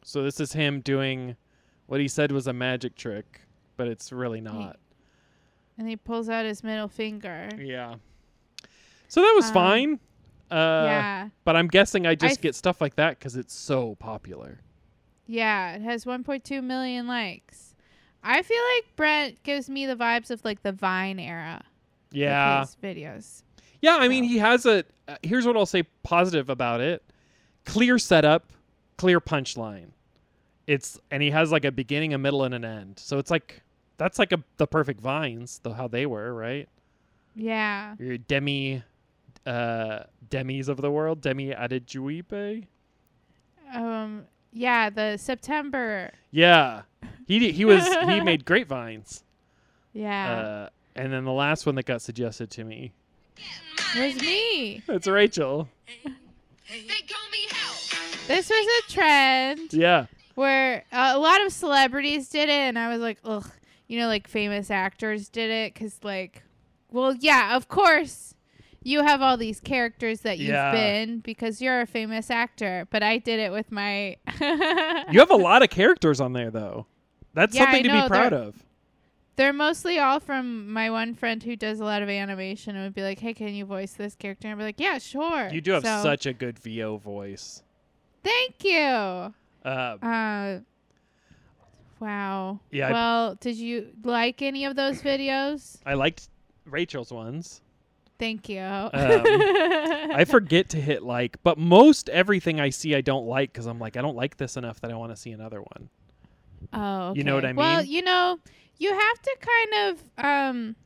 [0.05, 1.37] So this is him doing
[1.87, 3.41] what he said was a magic trick,
[3.77, 4.79] but it's really not.
[5.77, 7.49] And he pulls out his middle finger.
[7.59, 7.97] Yeah.
[9.09, 10.01] So that was Um, fine.
[10.51, 11.29] Uh, yeah.
[11.45, 14.61] But I'm guessing I just I- get stuff like that because it's so popular.
[15.27, 17.72] Yeah, it has 1.2 million likes.
[18.23, 21.65] I feel like Brent gives me the vibes of like the Vine era.
[22.13, 22.61] Yeah.
[22.61, 23.43] his videos.
[23.81, 24.85] Yeah, I mean, he has a.
[25.09, 27.03] Uh, here's what I'll say positive about it:
[27.65, 28.53] clear setup,
[28.97, 29.89] clear punchline.
[30.69, 33.01] It's and he has like a beginning, a middle, and an end.
[33.01, 33.63] So it's like
[33.99, 36.69] that's like a the perfect vines, the how they were, right?
[37.35, 37.97] Yeah.
[37.99, 38.85] Your demi,
[39.47, 42.67] uh, demis of the world, Demi Adejuyigbe.
[43.75, 44.27] Um.
[44.53, 44.91] Yeah.
[44.91, 46.13] The September.
[46.31, 46.83] Yeah,
[47.27, 49.25] he he was he made grapevines.
[49.93, 50.33] Yeah.
[50.33, 52.93] Uh, and then the last one that got suggested to me,
[53.97, 54.83] was me.
[54.89, 55.69] it's Rachel.
[58.29, 62.89] This was a trend Yeah, where uh, a lot of celebrities did it, and I
[62.89, 63.51] was like, ugh.
[63.89, 66.43] You know, like famous actors did it because, like,
[66.91, 68.35] well, yeah, of course.
[68.85, 70.73] You have all these characters that you've Yeah.
[70.73, 74.17] been because you're a famous actor, but I did it with my.
[75.11, 76.87] you have a lot of characters on there though.
[77.35, 78.65] That's Yeah, I something to know, be proud they're- of.
[79.37, 82.95] They're mostly all from my one friend who does a lot of animation and would
[82.95, 85.63] be like, "Hey, can you voice this character?" And I'd be like, "Yeah, sure." You
[85.63, 87.63] do have So, such a good VO voice.
[88.23, 88.79] Thank you.
[89.65, 90.61] Uh, Uh,
[92.01, 92.61] wow.
[92.71, 95.79] Yeah, I- Well, did you like any of those videos?
[95.87, 96.29] I liked
[96.67, 97.63] Rachel's ones.
[98.23, 98.61] Thank you.
[98.61, 103.67] Um, I forget to hit like, but most everything I see I don't like because
[103.67, 105.89] I'm like I don't like this enough that I want to see another one.
[106.73, 107.19] oh, okay.
[107.19, 107.57] You know what I mean?
[107.57, 108.39] Well, you know,
[108.79, 110.77] you have to kind of um.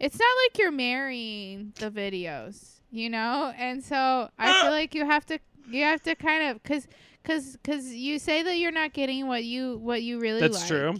[0.00, 5.04] It's not like you're marrying the videos, you know, and so I feel like you
[5.04, 5.38] have to
[5.70, 6.88] you have to kind of because
[7.22, 10.68] because because you say that you're not getting what you what you really That's like.
[10.68, 10.94] true.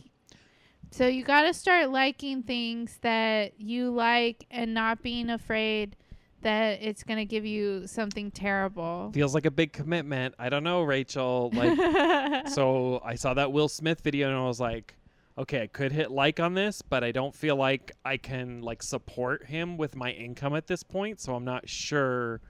[0.91, 5.97] So you got to start liking things that you like and not being afraid
[6.43, 9.11] that it's going to give you something terrible.
[9.13, 10.35] Feels like a big commitment.
[10.39, 11.51] I don't know, Rachel.
[11.53, 14.95] Like, so I saw that Will Smith video and I was like,
[15.37, 18.83] okay, I could hit like on this, but I don't feel like I can like
[18.83, 21.21] support him with my income at this point.
[21.21, 22.41] So I'm not sure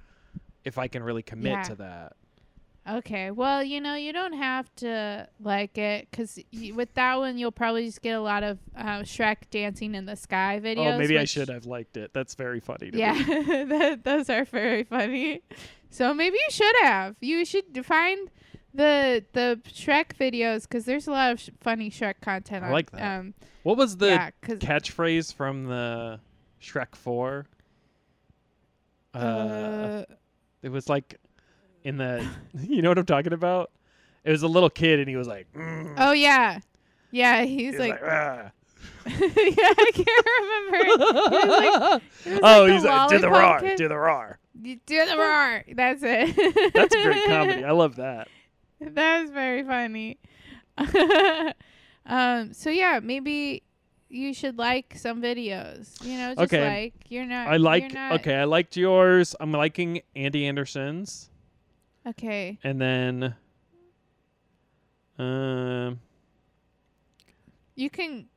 [0.65, 1.63] if I can really commit Yeah.
[1.63, 2.13] to that.
[2.89, 3.31] Okay.
[3.31, 6.39] Well, you know, you don't have to like it cuz
[6.75, 10.17] with that one you'll probably just get a lot of uh, Shrek dancing in the
[10.17, 10.95] sky videos.
[10.95, 12.13] oh, maybe I should have liked it.
[12.15, 12.91] That's very funny.
[12.91, 13.01] To me.
[13.01, 13.15] Yeah.
[13.65, 15.43] that, those are very funny.
[15.91, 17.17] So maybe you should have.
[17.21, 18.31] You should find
[18.75, 22.73] the the Shrek videos cuz there's a lot of sh- funny Shrek content I on
[22.73, 23.19] like that.
[23.21, 26.21] um What was the yeah, 'cause- catchphrase from the
[26.61, 27.47] Shrek 4?
[29.15, 30.05] Uh, uh,
[30.63, 31.17] it was like
[31.89, 32.25] in the
[32.61, 33.71] you know what I'm talking about?
[34.25, 36.61] It was a little kid and he was like "Mm." Oh yeah,
[37.11, 37.43] yeah.
[37.43, 38.51] He's He was like, "Ah."
[39.07, 40.27] yeah, I can't
[40.71, 40.85] remember.
[40.85, 43.79] He was like, he oh, like he's like, do the roar, kid.
[43.79, 44.39] do the roar.
[44.61, 45.65] You do the roar.
[45.75, 46.73] That's it.
[46.75, 47.65] That's great comedy.
[47.65, 48.29] I love that.
[48.81, 50.19] that was very funny.
[52.07, 52.53] um.
[52.53, 53.63] So yeah, maybe
[54.11, 56.05] you should like some videos.
[56.05, 56.83] You know, just Okay.
[56.83, 57.49] like you're not.
[57.49, 59.35] I like not, okay, I liked yours.
[59.41, 61.31] I'm liking Andy Anderson's
[62.09, 62.59] Okay.
[62.65, 63.35] and then
[65.19, 66.01] um
[67.75, 68.29] You can.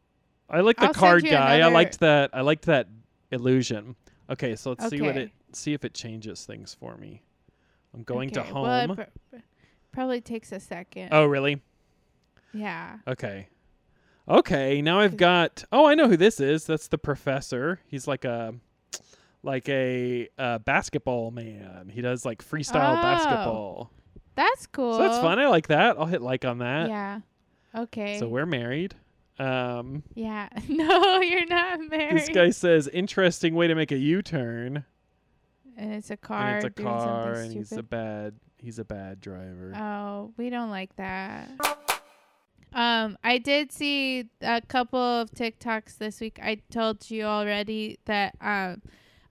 [0.49, 1.59] I like the I'll card guy.
[1.61, 2.31] I liked that.
[2.33, 2.87] I liked that
[3.31, 3.95] illusion.
[4.29, 7.21] Okay, so let's see what it see if it changes things for me.
[7.93, 8.95] I'm going to okay, well, it home.
[8.95, 9.37] pr-
[9.91, 11.09] probably takes a second.
[11.11, 11.61] oh, really?
[12.53, 12.97] Yeah.
[13.07, 13.47] Okay.
[14.27, 16.65] Okay, now I've got Oh, I know who this is.
[16.65, 17.79] That's the professor.
[17.87, 18.55] He's like a
[19.43, 21.89] like a uh, basketball man.
[21.93, 23.01] He does like freestyle Oh.
[23.01, 23.91] basketball.
[24.35, 24.93] That's cool.
[24.93, 25.39] So that's fun.
[25.39, 25.97] I like that.
[25.99, 26.89] I'll hit like on that.
[26.89, 27.19] Yeah.
[27.75, 28.19] Okay.
[28.19, 28.95] So we're married.
[29.39, 30.49] Um Yeah.
[30.69, 32.17] No, you're not married.
[32.17, 34.85] this guy says interesting way to make a U-turn.
[35.77, 36.57] and it's a car.
[36.57, 39.73] and it's a car and he's a bad he's a bad driver.
[39.75, 41.49] Oh, we don't like that.
[42.73, 46.39] Um, I did see a couple of TikToks this week.
[46.41, 48.81] I told you already that um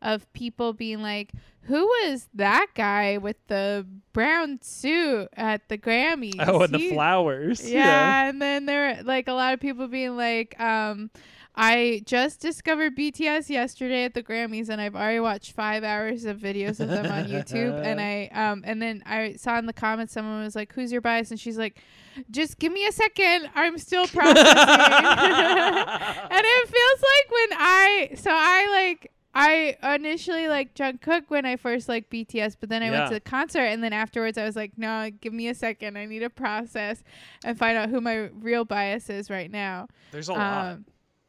[0.02, 1.32] of people being like,
[1.62, 6.90] "Who was that guy with the brown suit at the Grammys?" oh, and the He-
[6.92, 7.68] flowers.
[7.70, 11.10] Yeah, and then there were like a lot of people being like, um,
[11.54, 16.38] I just discovered BTS yesterday at the Grammys, and I've already watched five hours of
[16.38, 17.84] videos of them on YouTube.
[17.84, 21.00] And I, um, and then I saw in the comments someone was like, "Who's your
[21.00, 21.82] bias?" And she's like,
[22.30, 28.30] "Just give me a second, I'm still processing." and it feels like when I, so
[28.32, 29.10] I like.
[29.34, 33.20] I initially like Jungkook when I first like BTS, but then I went to the
[33.20, 35.96] concert, and then afterwards I was like, "No, give me a second.
[35.96, 37.04] I need to process
[37.44, 40.72] and find out who my real bias is right now." There's a lot.
[40.72, 40.84] Um,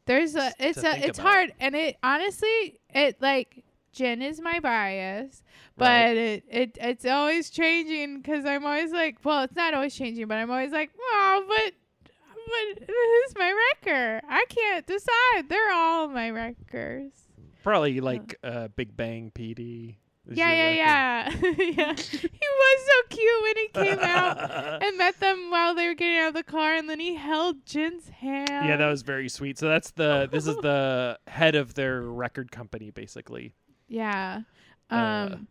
[0.06, 1.30] there's a it's a it's about.
[1.32, 3.62] hard, and it honestly it like
[3.92, 5.44] Jin is my bias,
[5.76, 6.16] but Right.
[6.16, 10.38] it, it it's always changing because I'm always like, well, it's not always changing, but
[10.38, 11.72] I'm always like, well, but
[12.44, 13.52] but who's my
[13.84, 14.20] wrecker?
[14.28, 15.48] I can't decide.
[15.48, 17.12] They're all my wreckers.
[17.62, 19.96] Probably like uh, Big Bang PD.
[20.30, 21.58] Yeah, yeah, record.
[21.58, 21.94] yeah, yeah.
[21.96, 26.18] He was so cute when he came out and met them while they were getting
[26.18, 28.48] out of the car, and then he held Jin's hand.
[28.50, 29.58] Yeah, that was very sweet.
[29.58, 33.54] So that's the this is the head of their record company, basically.
[33.88, 34.42] yeah.
[34.90, 35.48] Uh, Um,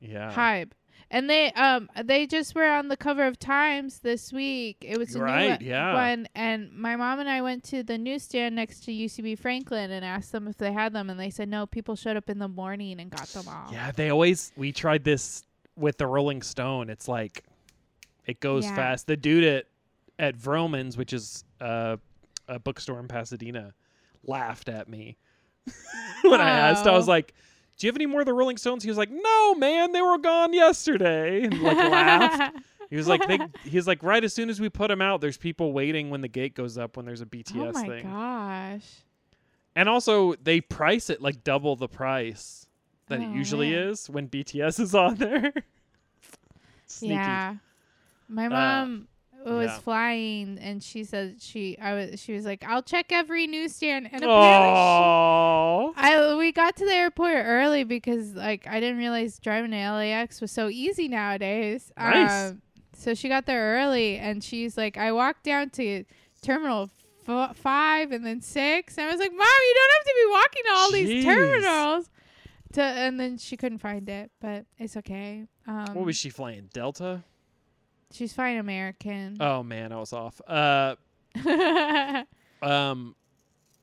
[0.00, 0.30] Yeah.
[0.30, 0.74] Hype.
[1.14, 4.78] And they um they just were on the cover of Times this week.
[4.86, 5.94] It was a Right, new yeah.
[5.94, 10.04] one, and my mom and I went to the newsstand next to UCB Franklin and
[10.04, 11.66] asked them if they had them, and they said no.
[11.66, 13.72] People showed up in the morning and got them all.
[13.72, 15.44] Yeah, they always we tried this
[15.76, 16.90] with the Rolling Stone.
[16.90, 17.44] It's like
[18.26, 18.74] it goes Yeah.
[18.74, 19.06] fast.
[19.06, 19.66] The dude at
[20.18, 21.96] at Vroman's, which is uh,
[22.48, 23.72] a bookstore in Pasadena,
[24.24, 25.16] laughed at me
[26.22, 26.86] when I asked.
[26.88, 27.12] I was Oh.
[27.12, 27.34] like,
[27.78, 30.02] "Do you have any more of the Rolling Stones?" He was like, "No, man, they
[30.02, 32.56] were gone yesterday." And like laughed.
[32.90, 35.20] He was like, they, he was like, right as soon as we put them out,
[35.22, 37.58] there's people waiting when the gate goes up when there's a BTS thing.
[37.60, 38.02] oh my thing.
[38.04, 38.86] gosh.
[39.74, 42.68] And also, they price it like double the price
[43.08, 43.88] that it Oh, usually man.
[43.88, 45.52] is when BTS is on there.
[46.86, 47.14] Sneaky.
[47.14, 47.54] Yeah.
[48.28, 49.08] My uh, mom
[49.52, 49.78] was yeah.
[49.78, 54.22] flying and she said she I was she was like, I'll check every newsstand and
[54.24, 55.94] apparently she- Oh.
[55.96, 60.40] I we got to the airport early because like I didn't realize driving to LAX
[60.40, 61.92] was so easy nowadays.
[61.98, 62.50] Nice.
[62.52, 62.62] Um,
[62.96, 66.04] so she got there early and she's like, I walked down to
[66.42, 66.90] terminal
[67.28, 70.30] f- five and then six, and I was like, Mom, you don't have to be
[70.30, 71.06] walking to all Jeez.
[71.06, 72.10] these terminals.
[72.74, 75.44] To, and then she couldn't find it, but it's okay.
[75.66, 76.68] Um, What was she flying?
[76.72, 77.22] Delta?
[78.10, 79.36] She's fine American.
[79.40, 80.40] Oh man, I was off.
[80.46, 80.94] Uh,
[82.62, 83.14] um,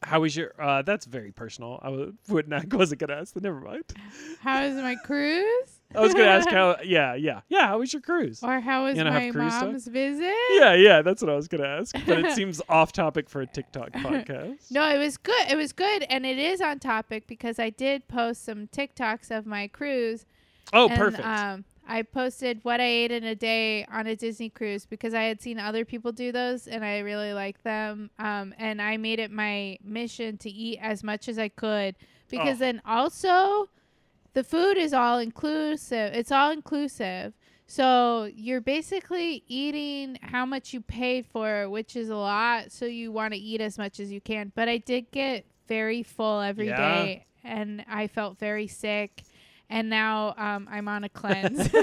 [0.04, 0.54] how was your?
[0.60, 1.80] Uh, that's very personal.
[1.82, 2.54] I w- wouldn't.
[2.54, 3.34] I wasn't gonna ask.
[3.34, 3.84] But never mind.
[4.40, 5.80] how was my cruise?
[5.94, 6.78] I was gonna ask how.
[6.84, 7.68] Yeah, yeah, yeah.
[7.68, 8.42] How was your cruise?
[8.42, 9.66] Or how was my cruise stuff?
[9.68, 10.34] mom's visit?
[10.52, 11.02] Yeah, yeah.
[11.02, 11.96] That's what I was gonna ask.
[12.06, 14.72] But it seems off topic for a TikTok podcast.
[14.72, 15.52] No, it was good.
[15.52, 19.46] It was good, and it is on topic because I did post some TikToks of
[19.46, 20.26] my cruise.
[20.74, 21.28] Oh, and, perfect.
[21.28, 25.24] Um, I posted what I ate in a day on a Disney cruise because I
[25.24, 28.10] had seen other people do those, and I really liked them.
[28.18, 31.96] Um, and I made it my mission to eat as much as I could
[32.30, 32.66] because Oh.
[32.66, 33.70] then also
[34.34, 36.14] the food is all inclusive.
[36.14, 37.34] It's all inclusive.
[37.68, 42.72] So you're basically eating how much you paid for, which is a lot.
[42.72, 44.54] So you want to eat as much as you can.
[44.56, 47.52] But I did get very full every day, Yeah.
[47.58, 49.24] and I felt very sick.
[49.72, 51.70] And now um, I'm on a cleanse.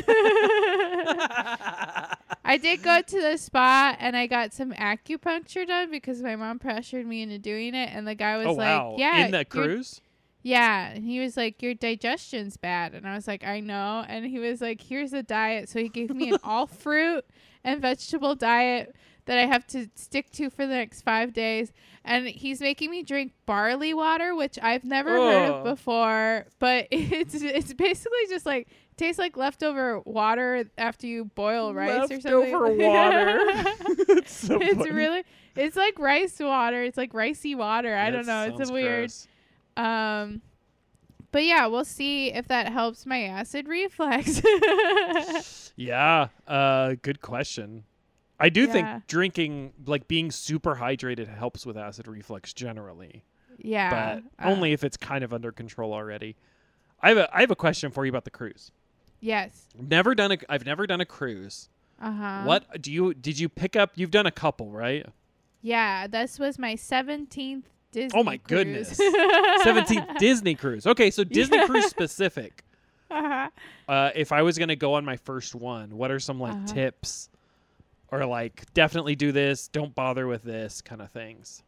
[2.45, 6.59] I did go to the spa and I got some acupuncture done because my mom
[6.59, 7.91] pressured me into doing it.
[7.93, 8.97] And the guy was oh like, wow!
[8.99, 10.01] "Yeah, In the cruise.
[10.43, 14.25] yeah, and he was like, "Your digestion's bad," and I was like, "I know." And
[14.27, 17.25] he was like, "Here's a diet." So he gave me an all fruit
[17.65, 18.95] and vegetable diet
[19.29, 21.71] that I have to stick to for the next five days.
[22.05, 25.55] And he's making me drink barley water, which I've never heard Oh.
[25.57, 26.47] of before.
[26.59, 32.21] But it's it's basically just like tastes like leftover water after you boil rice or
[32.21, 32.53] something.
[32.53, 33.39] Leftover water.
[34.09, 35.23] That's so it's really
[35.57, 36.83] it's like rice water.
[36.83, 37.95] It's like ricey water.
[37.95, 38.55] I don't know.
[38.59, 39.11] It's a weird.
[39.11, 39.29] gross.
[39.77, 40.41] Um,
[41.31, 44.41] but yeah, we'll see if that helps my acid reflux.
[45.77, 46.29] Yeah.
[46.47, 47.85] Uh, good question.
[48.41, 48.73] I do Yeah.
[48.73, 53.25] think drinking, like being super hydrated, helps with acid reflux generally,
[53.59, 56.37] yeah, but uh, only if it's kind of under control already.
[57.01, 58.71] I have a I have a question for you about the cruise.
[59.21, 59.69] yes.
[59.77, 61.69] Never done a I've never done a cruise.
[62.01, 62.43] Uh huh.
[62.45, 63.93] What do you did you pick up?
[63.97, 65.05] You've done a couple, right?
[65.63, 68.21] Yeah, this was my seventeenth Disney.
[68.21, 68.97] Oh my cruise.
[68.97, 69.01] goodness.
[69.65, 70.87] 17th Disney cruise.
[70.87, 71.67] Okay, so Disney Yeah.
[71.67, 72.63] cruise specific.
[73.11, 73.49] Uh-huh.
[73.89, 76.67] Uh, if I was gonna go on my first one, what are some like Uh-huh.
[76.75, 77.31] tips,
[78.11, 81.63] or like definitely do this, don't bother with this kind of things?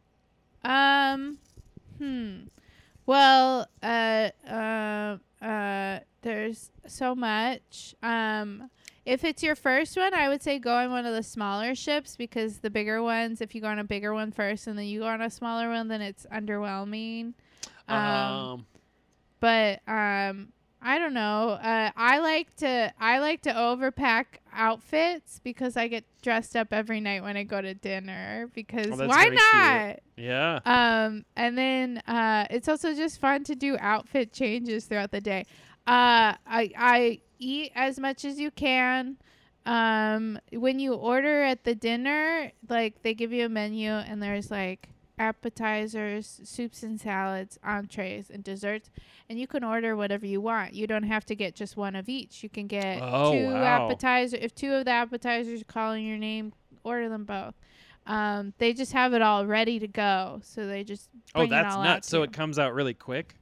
[0.63, 1.37] Um,
[1.97, 2.43] hmm.
[3.05, 7.95] Well, uh, uh, uh, there's so much.
[8.03, 8.69] Um,
[9.05, 12.15] if it's your first one, I would say go on one of the smaller ships
[12.15, 14.99] because the bigger ones, if you go on a bigger one first and then you
[14.99, 17.33] go on a smaller one, then it's underwhelming.
[17.87, 18.65] Um, Um,
[19.39, 20.49] but um
[20.81, 21.51] I don't know.
[21.51, 26.99] Uh, I like to I like to overpack outfits because I get dressed up every
[26.99, 29.41] night when I go to dinner because Oh, why very cute.
[29.51, 29.99] not?
[30.17, 30.59] yeah.
[30.65, 35.45] Um, and then uh, it's also just fun to do outfit changes throughout the day.
[35.85, 39.17] Uh, I I eat as much as you can.
[39.65, 44.49] Um, when you order at the dinner, like they give you a menu and there's
[44.49, 44.89] like
[45.21, 48.89] appetizers, soups and salads, entrees, and desserts.
[49.29, 50.73] And you can order whatever you want.
[50.73, 52.43] You don't have to get just one of each.
[52.43, 53.85] You can get Oh, two wow.
[53.85, 54.37] appetizer.
[54.39, 56.53] If two of the appetizers are calling your name,
[56.83, 57.53] order them both.
[58.07, 60.41] Um, they just have it all ready to go.
[60.43, 62.07] So they just Oh, bring that's it all nuts.
[62.09, 63.35] So it comes out really quick.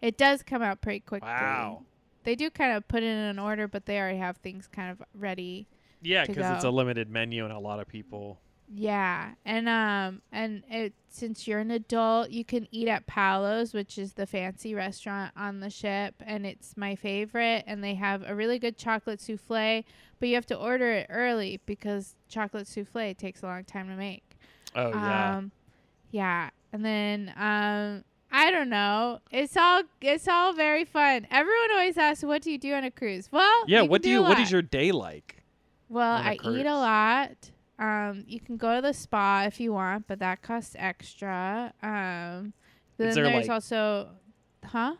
[0.00, 1.28] It does come out pretty quickly.
[1.28, 1.82] Wow.
[2.22, 4.90] They do kind of put it in an order, but they already have things kind
[4.90, 5.66] of ready.
[6.00, 8.38] Yeah, because it's a limited menu and a lot of people.
[8.76, 13.98] Yeah, and um, and it since you're an adult, you can eat at Palo's, which
[13.98, 17.62] is the fancy restaurant on the ship, and it's my favorite.
[17.68, 19.84] And they have a really good chocolate souffle,
[20.18, 23.94] but you have to order it early because chocolate souffle takes a long time to
[23.94, 24.24] make.
[24.74, 25.36] Oh yeah.
[25.36, 25.52] Um,
[26.10, 28.02] yeah, and then um,
[28.32, 29.20] I don't know.
[29.30, 31.28] It's all it's all very fun.
[31.30, 33.82] Everyone always asks, "What do you do on a cruise?" Well, yeah.
[33.82, 34.22] What do you?
[34.22, 35.44] What is your day like?
[35.88, 36.58] Well, I cruise?
[36.58, 37.50] eat a lot.
[37.78, 41.72] Um, you can go to the spa if you want, but that costs extra.
[41.82, 42.52] Um,
[42.96, 44.10] then there, there's like- also,
[44.64, 44.94] huh?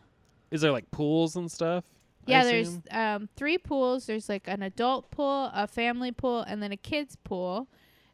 [0.50, 1.84] Is there like pools and stuff?
[2.26, 2.82] I Yeah, there's assume?
[2.90, 4.06] um three pools.
[4.06, 7.68] There's like an adult pool, a family pool, and then a kids pool.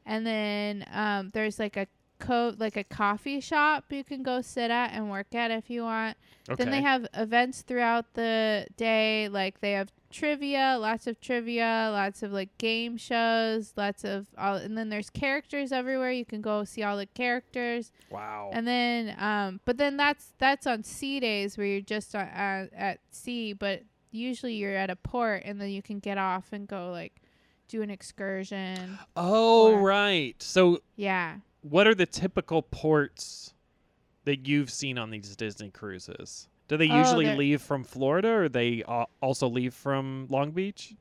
[0.06, 1.86] And then um there's like a
[2.18, 5.82] co like a coffee shop you can go sit at and work at if you
[5.84, 6.16] want.
[6.48, 6.64] Okay.
[6.64, 9.28] Then they have events throughout the day.
[9.28, 14.56] Like they have trivia, lots of trivia, lots of like game shows, lots of all,
[14.56, 16.10] and then there's characters everywhere.
[16.12, 18.50] You can go see all the characters, wow.
[18.52, 22.66] and then um, but then that's that's on sea days where you're just on, uh,
[22.76, 23.52] at sea.
[23.52, 27.14] But usually you're at a port, and then you can get off and go like
[27.68, 28.98] do an excursion.
[29.16, 30.42] oh or- right.
[30.42, 31.36] So Yeah.
[31.62, 33.54] what are the typical ports
[34.24, 36.48] that you've seen on these Disney cruises?
[36.70, 40.52] Do they Oh, usually they're- leave from Florida, or they uh, also leave from Long
[40.52, 40.94] Beach?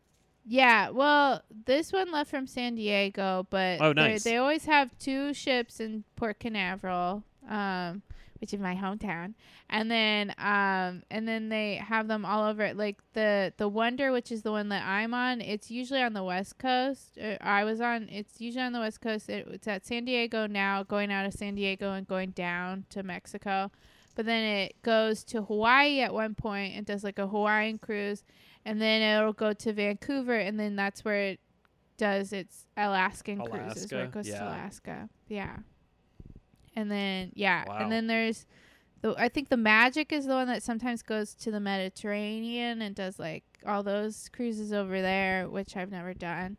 [0.43, 4.23] Yeah, well, this one left from San Diego, but Oh, nice.
[4.23, 8.01] they always have two ships in Port Canaveral, um,
[8.41, 9.35] which is my hometown,
[9.69, 12.73] and then um, and then they have them all over.
[12.73, 16.23] Like the the Wonder, which is the one that I'm on, it's usually on the
[16.23, 17.19] West Coast.
[17.21, 18.09] Uh, I was on.
[18.09, 19.29] It's usually on the West Coast.
[19.29, 23.03] It, it's at San Diego now, going out of San Diego and going down to
[23.03, 23.69] Mexico.
[24.19, 28.25] But then it goes to Hawaii at one point and does like a Hawaiian cruise
[28.65, 31.39] and then it'll go to Vancouver, and then that's where it
[31.95, 34.39] does its Alaskan cruises, where it goes Yeah.
[34.39, 35.09] to Alaska.
[35.29, 35.55] Yeah,
[36.75, 37.77] and then yeah, Wow.
[37.77, 38.45] and then there's
[39.01, 42.93] the I think the Magic is the one that sometimes goes to the Mediterranean and
[42.93, 46.57] does like all those cruises over there, which I've never done.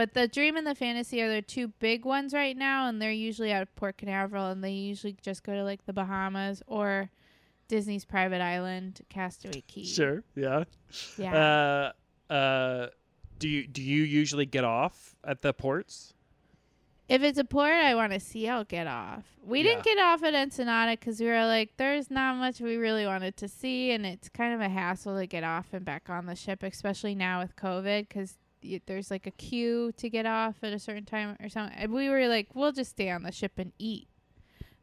[0.00, 3.12] But the Dream and the Fantasy are the two big ones right now, and they're
[3.12, 7.10] usually out of Port Canaveral, and they usually just go to like the Bahamas or
[7.68, 9.84] Disney's private island, Castaway Cay.
[9.84, 10.24] Sure.
[10.34, 10.64] Yeah.
[11.18, 11.92] Yeah.
[12.30, 12.86] Uh, uh,
[13.38, 16.14] do you do you usually get off at the ports?
[17.10, 19.24] If it's a port I want to see, I'll get off.
[19.44, 23.04] We didn't get off at Ensenada because we were like, there's not much we really
[23.04, 26.24] wanted to see, and it's kind of a hassle to get off and back on
[26.24, 28.38] the ship, especially now with COVID, because
[28.86, 31.76] there's like a queue to get off at a certain time or something.
[31.76, 34.08] And we were like, we'll just stay on the ship and eat.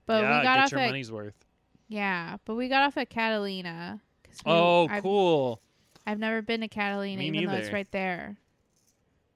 [0.05, 1.45] But yeah, we got get off your at money's worth.
[1.89, 4.01] yeah, but we got off at Catalina.
[4.45, 5.61] we- Oh, I've, cool.
[6.05, 8.37] I've never been to Catalina, Me even though it's right there.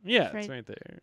[0.04, 1.00] Yeah, It's it's right- right there.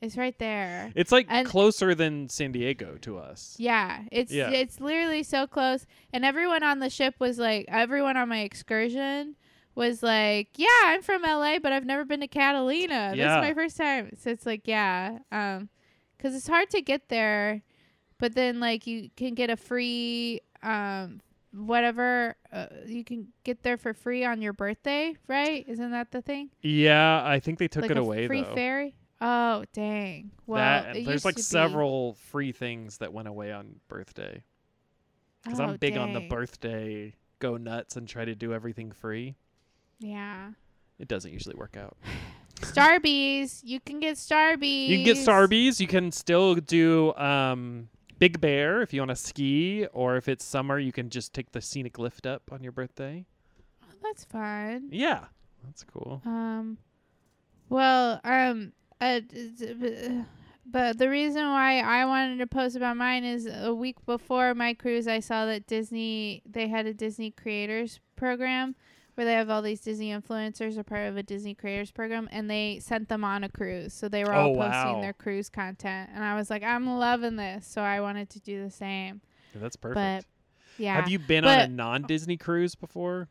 [0.00, 0.90] It's right there.
[0.94, 3.54] It's like And- closer than San Diego to us.
[3.58, 4.48] Yeah, it's Yeah.
[4.50, 5.84] it's literally so close.
[6.12, 9.36] And everyone on the ship was like, everyone on my excursion
[9.80, 13.10] was like, "Yeah, I'm from LA, but I've never been to Catalina.
[13.10, 13.38] This Yeah.
[13.38, 15.68] is my first time." So it's like, yeah, um,
[16.16, 17.62] because it's hard to get there,
[18.18, 21.20] but then like you can get a free um
[21.52, 25.64] whatever uh, you can get there for free on your birthday, right?
[25.66, 26.50] Isn't that the thing?
[26.60, 28.54] Yeah, I think they took like it away free though.
[28.54, 28.94] ferry.
[29.22, 30.30] Oh dang!
[30.46, 34.44] Well, there's like to be- several free things that went away on birthday.
[35.42, 39.34] Because Oh, I'm big on the birthday go nuts and try to do everything free.
[40.00, 40.50] Yeah.
[40.98, 41.96] It doesn't usually work out.
[42.60, 43.60] Starbies.
[43.64, 44.88] You can get Starbies.
[44.88, 45.80] You can get Starbies.
[45.80, 47.88] You can still do um,
[48.18, 51.52] Big Bear if you want to ski, or if it's summer, you can just take
[51.52, 53.24] the scenic lift up on your birthday.
[54.02, 54.88] That's fine.
[54.90, 55.24] Yeah,
[55.64, 56.20] that's cool.
[56.26, 56.78] Um,
[57.70, 60.24] well, um, uh, d- d-
[60.66, 64.74] but the reason why I wanted to post about mine is a week before my
[64.74, 68.74] cruise, I saw that Disney they had a Disney Creators program
[69.14, 72.50] where they have all these Disney influencers are part of a Disney Creators program, and
[72.50, 75.00] they sent them on a cruise, so they were all Oh, posting wow.
[75.00, 78.64] their cruise content, and I was like, I'm loving this, so I wanted to do
[78.64, 79.20] the same.
[79.54, 79.94] Yeah, that's perfect.
[79.94, 80.24] But
[80.82, 83.28] yeah, Have you been on a non-Disney cruise before?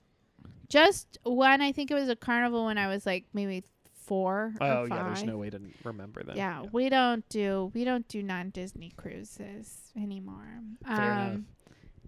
[0.67, 1.61] Just one.
[1.61, 3.63] I think it was a carnival when I was like maybe
[4.05, 4.53] four.
[4.61, 6.37] Oh yeah, there's no way to remember them.
[6.37, 10.61] Yeah, we don't do we don't do non Disney cruises anymore.
[10.85, 11.41] Fair um, enough.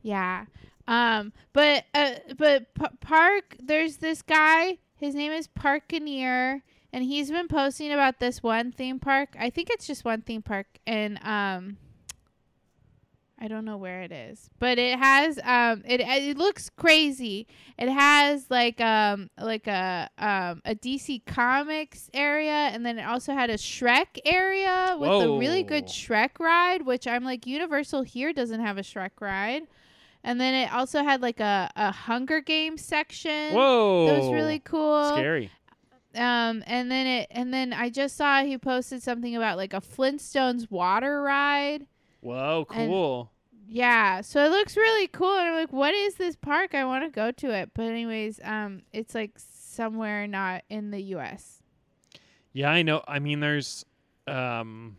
[0.04, 0.46] Yeah.
[0.88, 1.34] Um.
[1.54, 2.16] But uh.
[2.38, 3.56] But P- Park.
[3.60, 4.78] There's this guy.
[4.98, 6.62] His name is Parkaneer,
[6.94, 9.30] and he's been posting about this one theme park.
[9.40, 11.78] I think it's just one theme park, and um.
[13.44, 17.48] I don't know where it is, but it has um it it looks crazy.
[17.76, 23.34] It has like um like a um a DC Comics area and then it also
[23.34, 28.32] had a Shrek area with a really good Shrek ride, which I'm like Universal here
[28.32, 29.64] doesn't have a Shrek ride.
[30.24, 33.54] And then it also had like a, a Hunger Games section.
[33.54, 34.08] Whoa.
[34.08, 35.10] That was really cool.
[35.14, 35.50] scary.
[36.14, 39.82] Um, and then it, and then I just saw he posted something about like a
[39.82, 41.88] Flintstones water ride.
[42.20, 43.32] Whoa, And- cool.
[43.74, 46.76] Yeah, so it looks really cool, and I'm like, what is this park?
[46.76, 51.02] I want to go to it, but anyways, um, it's like somewhere not in the
[51.16, 51.64] U.S.
[52.52, 53.02] Yeah, I know.
[53.08, 53.86] I mean, there's
[54.28, 54.98] um,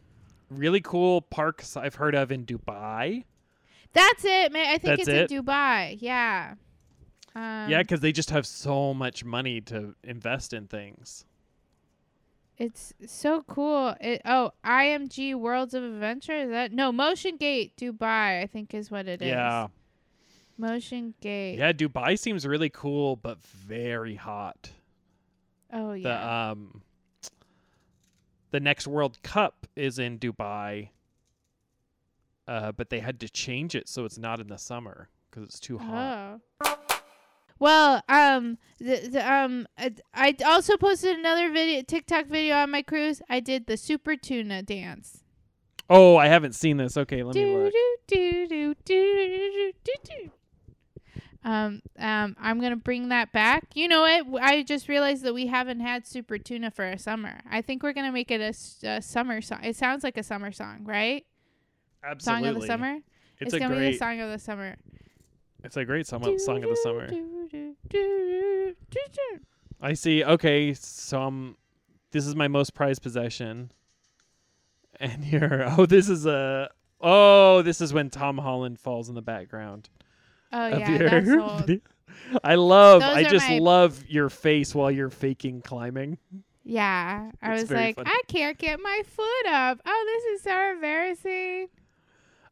[0.49, 3.25] really cool parks I've heard of in Dubai.
[3.93, 4.67] That's it, man.
[4.67, 5.33] I think That's it's it?
[5.33, 5.99] in Dubai.
[6.01, 6.55] Yeah.
[7.35, 11.25] Um, yeah, because they just have so much money to invest in things.
[12.59, 13.95] it's so cool.
[14.01, 18.43] It oh, IMG Worlds of Adventure is that no Motion Gate Dubai?
[18.43, 19.29] I think is what it is.
[19.29, 19.69] Yeah.
[20.59, 21.59] Motion Gate.
[21.59, 24.71] Yeah, Dubai seems really cool, but very hot.
[25.73, 26.03] Oh yeah.
[26.09, 26.83] The um,
[28.51, 30.91] the next World Cup is in Dubai.
[32.49, 35.61] Uh, but they had to change it so it's not in the summer because it's
[35.61, 36.41] too hot.
[36.65, 36.79] Oh.
[37.59, 42.83] Well, um, the, the um, uh, I also posted another video, TikTok video on my
[42.83, 43.23] cruise.
[43.31, 45.23] I did the super tuna dance.
[45.89, 46.97] Oh, I haven't seen this.
[46.97, 47.73] Okay, let me look.
[47.73, 50.31] do, do, do, do, do, do, do.
[51.45, 53.65] Um, um, I'm gonna bring that back.
[53.75, 54.25] You know what?
[54.25, 57.41] W- I just realized that we haven't had super tuna for a summer.
[57.51, 59.61] I think we're gonna make it a, a summer song.
[59.63, 61.25] It sounds like a summer song, right?
[62.05, 62.43] Absolutely.
[62.49, 62.99] Song of the summer.
[63.41, 63.99] It's, gonna a be the great.
[63.99, 64.77] song of the summer.
[65.65, 67.09] It's a great song, song of the summer.
[69.81, 70.25] I see.
[70.25, 71.57] Okay, so um,
[72.13, 73.73] this is my most prized possession.
[75.01, 76.69] And you're oh, this is a
[77.01, 79.89] oh, this is when Tom Holland falls in the background.
[80.53, 81.29] Oh yeah, your that's
[81.69, 81.81] old.
[82.45, 83.01] I love.
[83.01, 86.19] Those I just my- love your face while you're faking climbing.
[86.63, 88.11] Yeah, I It's was like, funny.
[88.11, 89.81] I can't get my foot up.
[89.85, 91.69] Oh, this is so embarrassing.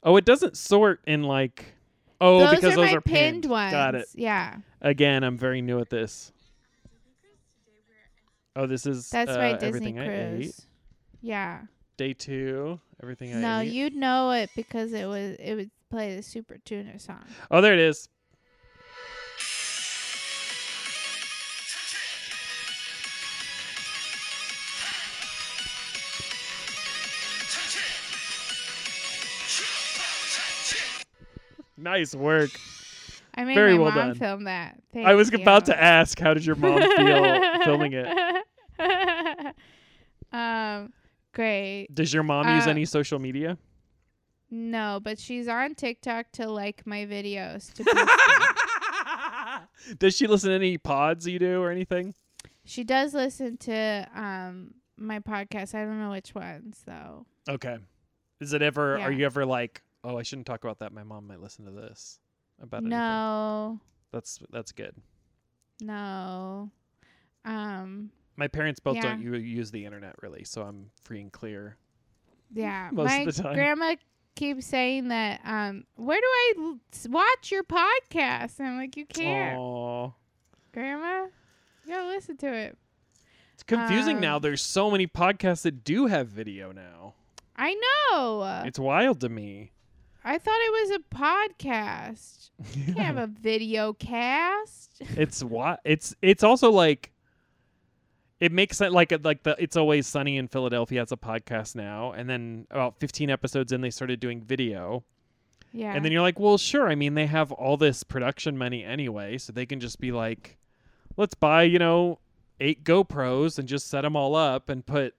[0.02, 1.74] Oh, it doesn't sort in like.
[2.20, 3.72] Oh, those because are those are pinned, ones.
[3.72, 4.06] Got it.
[4.14, 6.32] Yeah, Again, I'm very new at this.
[8.56, 10.36] Oh, this is that's uh, my Disney everything I ate.
[10.38, 10.66] cruise.
[11.20, 11.60] Yeah.
[11.96, 16.22] Day two, everything I No, you'd know it because it was it would play the
[16.22, 17.24] Super Tuna song.
[17.50, 18.08] Oh, there it is.
[31.80, 32.50] Nice work.
[33.34, 34.14] I made Very my well mom done.
[34.16, 34.78] film that.
[34.94, 38.06] I was Thank about to ask, how did your mom feel filming it?
[40.32, 40.92] um,
[41.32, 41.88] great.
[41.94, 43.56] Does your mom use Uh, any social media?
[44.50, 47.72] No, but she's on TikTok to like my videos.
[47.74, 47.84] To
[49.88, 49.96] them.
[49.98, 52.14] Does she listen to any pods you do or anything?
[52.64, 55.74] She does listen to um my podcast.
[55.74, 57.26] I don't know which ones though.
[57.48, 57.78] Okay.
[58.40, 58.94] Is it ever?
[58.98, 59.18] Are Yeah.
[59.18, 60.92] you ever like, oh, I shouldn't talk about that.
[60.92, 62.18] My mom might listen to this
[62.60, 62.90] about anything.
[62.98, 63.80] No,
[64.12, 64.94] That's that's good.
[65.80, 66.70] no.
[67.44, 69.02] Um, My parents both Yeah.
[69.02, 71.76] don't u- use the internet really, so I'm free and clear.
[72.52, 72.90] yeah.
[72.92, 73.54] Most my of the time.
[73.54, 73.96] grandma
[74.34, 75.40] keeps saying that.
[75.44, 76.78] Um, where do I l-
[77.08, 78.58] watch your podcast?
[78.58, 80.10] And I'm like, you can't, Aw.
[80.72, 81.26] grandma.
[81.86, 82.78] You gotta listen to it.
[83.54, 84.36] It's confusing now.
[84.36, 87.14] Um, There's so many podcasts that do have video now.
[87.56, 88.62] I know.
[88.64, 89.72] It's wild to me.
[90.24, 92.50] I thought it was a podcast.
[92.74, 95.00] You can't have a video cast.
[95.16, 97.12] it's why it's it's also like
[98.38, 102.12] it makes sense like like the it's always sunny in philadelphia has a podcast now
[102.12, 105.04] and then about 15 episodes in they started doing video
[105.72, 105.94] Yeah.
[105.94, 109.38] and then you're like well sure i mean they have all this production money anyway
[109.38, 110.58] so they can just be like
[111.16, 112.18] let's buy you know
[112.60, 115.14] eight gopros and just set them all up and put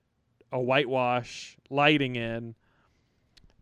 [0.52, 2.54] a whitewash lighting in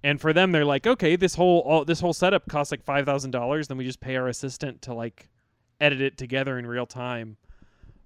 [0.03, 3.67] and for them they're like okay this whole all, this whole setup costs like $5000
[3.67, 5.29] then we just pay our assistant to like
[5.81, 7.37] edit it together in real time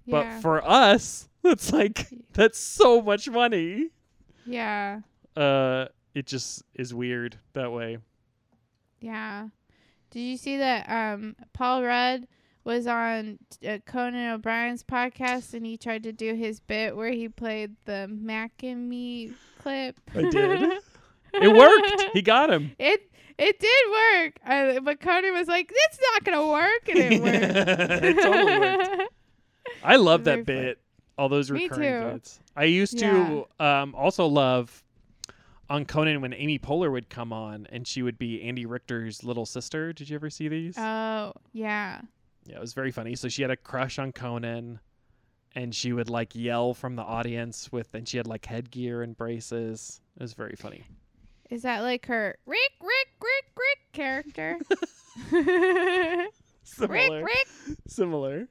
[0.04, 0.32] yeah.
[0.34, 3.88] but for us it's like that's so much money
[4.46, 5.00] yeah.
[5.36, 7.98] uh it just is weird that way
[9.00, 9.48] Yeah.
[10.10, 12.26] Did you see that um Paul Rudd
[12.64, 17.28] was on uh, Conan O'Brien's podcast and he tried to do his bit where he
[17.28, 20.00] played the Mac and Me clip.
[20.14, 20.72] I did.
[21.42, 22.10] It worked.
[22.12, 22.72] He got him.
[22.78, 27.22] It it did work, uh, but Conan was like, "It's not gonna work," and it
[27.22, 28.04] worked.
[28.04, 29.12] It totally worked.
[29.84, 30.44] I love that fun.
[30.44, 30.78] bit.
[31.18, 32.12] All those Me recurring too.
[32.14, 32.40] bits.
[32.56, 34.82] I used to um, also love
[35.70, 39.46] on Conan when Amy Poehler would come on and she would be Andy Richter's little
[39.46, 39.92] sister.
[39.92, 40.76] Did you ever see these?
[40.78, 42.00] Oh yeah,
[42.46, 43.16] yeah, it was very funny.
[43.16, 44.78] So she had a crush on Conan,
[45.56, 49.16] and she would like yell from the audience with, and she had like headgear and
[49.16, 50.00] braces.
[50.16, 50.84] It was very funny.
[51.50, 54.58] Is that like her Rick Rick Rick Rick character?
[55.32, 56.30] Rick
[56.64, 57.24] Similar.
[57.24, 57.46] Rick.
[57.86, 58.48] Similar.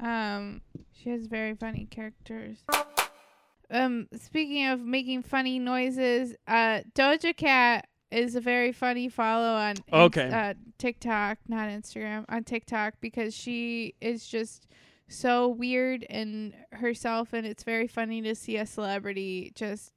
[0.00, 0.60] Um,
[0.92, 2.58] she has very funny characters.
[3.70, 9.74] Um, speaking of making funny noises, uh, Doja Cat is a very funny follow on
[9.92, 10.30] Okay.
[10.30, 14.68] uh, TikTok, not Instagram, on TikTok because she is just
[15.08, 19.92] so weird in herself, and it's very funny to see a celebrity just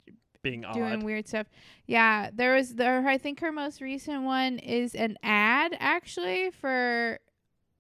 [0.50, 0.74] Being odd.
[0.76, 1.48] doing weird stuff.
[1.86, 3.08] Yeah, there was there.
[3.08, 7.20] I think her most recent one is an ad actually for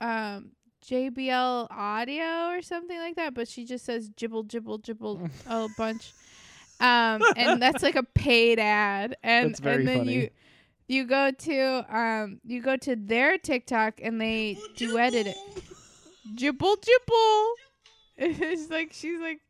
[0.02, 0.52] um
[0.86, 6.14] JBL Audio or something like that, but she just says jibble jibble jibble a bunch.
[6.80, 10.14] Um, and that's like a paid ad, and That's very and then funny.
[10.14, 10.30] you
[10.88, 15.38] you go to um you go to their TikTok and they duetted it.
[16.36, 17.54] Jibble jibble.
[18.20, 19.42] It's like she's like,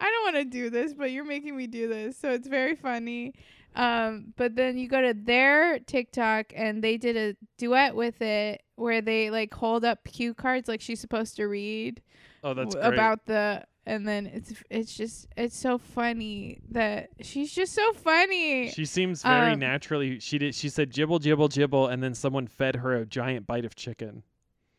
[0.00, 2.74] I don't want to do this, but you're making me do this, so it's very
[2.76, 3.34] funny.
[3.74, 8.62] Um, but then you go to their TikTok and they did a duet with it
[8.76, 12.00] where they like hold up cue cards like she's supposed to read
[12.42, 12.94] oh, that's w- great.
[12.98, 18.70] about the and then it's it's just it's so funny that she's just so funny.
[18.70, 20.20] She seems very Um, naturally.
[20.20, 20.54] She did.
[20.54, 24.22] She said jibble jibble jibble, and then someone fed her a giant bite of chicken.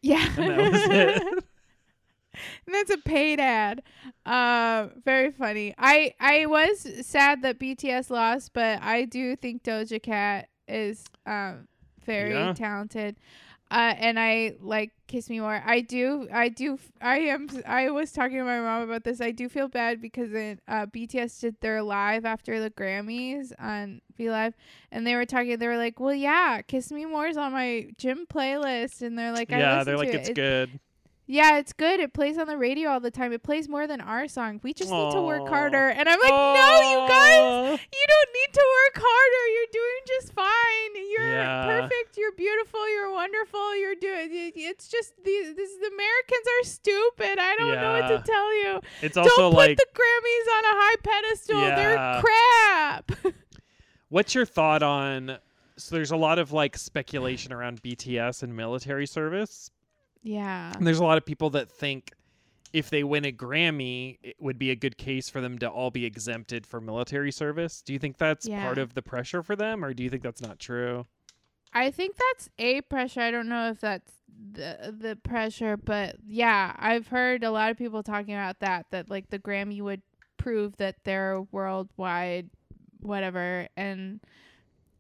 [0.01, 0.28] yeah.
[0.38, 1.43] And that was it.
[2.66, 3.82] And that's a paid ad.
[4.26, 5.74] Uh, very funny.
[5.78, 11.68] I I was sad that BTS lost, but I do think Doja Cat is um
[12.06, 12.54] very Yeah.
[12.54, 13.18] talented.
[13.70, 15.62] Uh, and I like Kiss Me More.
[15.66, 17.50] I do, I do, I am.
[17.68, 19.20] I was talking to my mom about this.
[19.20, 24.00] I do feel bad because it, uh, BTS did their live after the Grammys on
[24.16, 24.54] V Live,
[24.90, 25.58] and they were talking.
[25.60, 29.34] They were like, "Well, yeah, Kiss Me More is on my gym playlist," and they're
[29.34, 30.36] like, I yeah, they're like to it's it.
[30.36, 30.80] good.
[31.30, 32.00] Yeah, it's good.
[32.00, 33.34] It plays on the radio all the time.
[33.34, 34.62] It plays more than our song.
[34.64, 35.90] We just need to work harder.
[35.90, 39.44] And I'm like, no, you guys, you don't need to work harder.
[39.54, 40.96] You're doing just fine.
[41.12, 41.66] You're Yeah.
[41.66, 42.18] perfect.
[42.18, 42.90] You're beautiful.
[42.90, 43.76] You're wonderful.
[43.76, 44.30] You're doing.
[44.56, 45.54] It's just these.
[45.56, 47.40] This the Americans are stupid.
[47.40, 48.80] I don't know what to tell you.
[49.02, 51.60] It's also don't put like, the Grammys on a high pedestal.
[51.62, 51.76] Yeah.
[51.76, 52.22] They're
[53.22, 53.36] crap.
[54.10, 55.40] what's your thought on?
[55.78, 59.72] So there's a lot of like speculation around BTS and military service.
[60.28, 60.74] Yeah.
[60.76, 62.12] And there's a lot of people that think
[62.74, 65.90] if they win a Grammy, it would be a good case for them to all
[65.90, 67.82] be exempted for military service.
[67.82, 70.42] Do you think that's part of the pressure for them, or do you think that's
[70.42, 71.06] not true?
[71.74, 73.22] I think that's a pressure.
[73.22, 74.12] I don't know if that's
[74.52, 78.88] the the pressure, but yeah, I've heard a lot of people talking about that.
[78.92, 80.02] That like the Grammy would
[80.38, 82.50] prove that they're worldwide,
[83.00, 84.20] whatever, and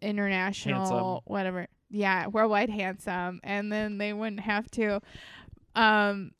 [0.01, 1.21] international, Handsome.
[1.25, 1.67] whatever.
[1.89, 5.01] Yeah, worldwide handsome, and then they wouldn't have to.
[5.75, 6.31] Um,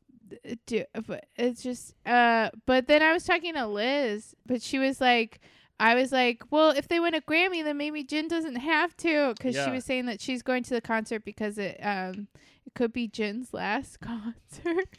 [0.65, 2.49] do but it's just uh.
[2.65, 5.39] But then I was talking to Liz, but she was like.
[5.79, 9.35] I was like, well, if they win a Grammy, then maybe Jin doesn't have to,
[9.37, 12.27] because she was saying that she's going to the concert because it um
[12.65, 14.89] it could be Jin's last concert.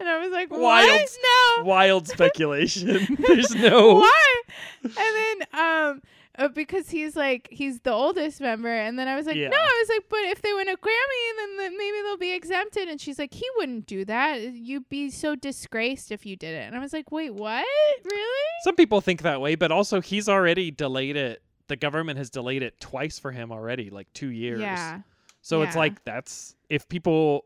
[0.00, 0.60] And I was like, Wild.
[0.60, 1.18] what?
[1.58, 1.64] No.
[1.64, 3.16] Wild speculation.
[3.18, 3.96] there's no.
[3.96, 4.42] Why?
[4.82, 6.02] And then um
[6.40, 9.48] uh, because he's like he's the oldest member, and then I was like, Yeah.
[9.50, 12.32] no, I was like, but if they win a Grammy, then, then maybe they'll be
[12.32, 12.88] exempted.
[12.88, 14.40] And she's like, he wouldn't do that.
[14.42, 16.66] You'd be so disgraced if you did it.
[16.66, 17.64] And I was like, wait, what?
[18.10, 18.46] Really?
[18.64, 21.42] Some people think that way, but also he's already delayed it.
[21.68, 24.60] The government has delayed it twice for him already, like two years.
[24.60, 25.00] Yeah.
[25.42, 27.44] So it's like that's if people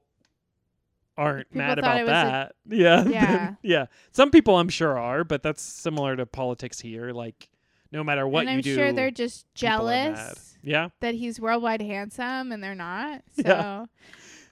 [1.17, 2.55] aren't People mad about was a- that.
[2.69, 3.05] yeah.
[3.07, 3.55] Yeah.
[3.63, 3.87] yeah.
[4.13, 7.13] Some people I'm sure are, but that's similar to politics here.
[7.13, 7.49] Like
[7.95, 8.51] no matter what you do.
[8.57, 10.17] and you I'm do, sure they're just people are mad.
[10.17, 10.89] jealous Yeah.
[11.01, 13.23] that he's worldwide handsome, and they're not.
[13.37, 13.43] So.
[13.47, 13.87] Yeah.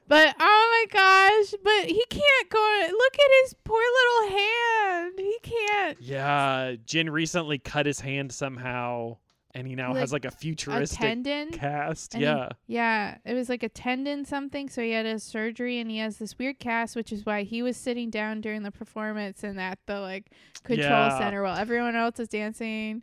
[0.08, 1.54] But oh my gosh!
[1.62, 2.82] But he can't go.
[2.90, 5.12] Look at his poor little hand.
[5.18, 6.00] He can't.
[6.02, 6.74] Yeah.
[6.84, 9.16] Jin recently cut his hand somehow
[9.54, 11.50] and he now Like has like a A futuristic tendon.
[11.52, 12.14] cast.
[12.14, 12.48] And he- yeah.
[12.66, 14.68] Yeah, it was like a tendon something.
[14.68, 17.62] So he had a surgery, and he has this weird cast, which is why he
[17.62, 20.30] was sitting down during the performance and at the like
[20.64, 21.18] control Yeah.
[21.18, 23.02] center while everyone else is dancing.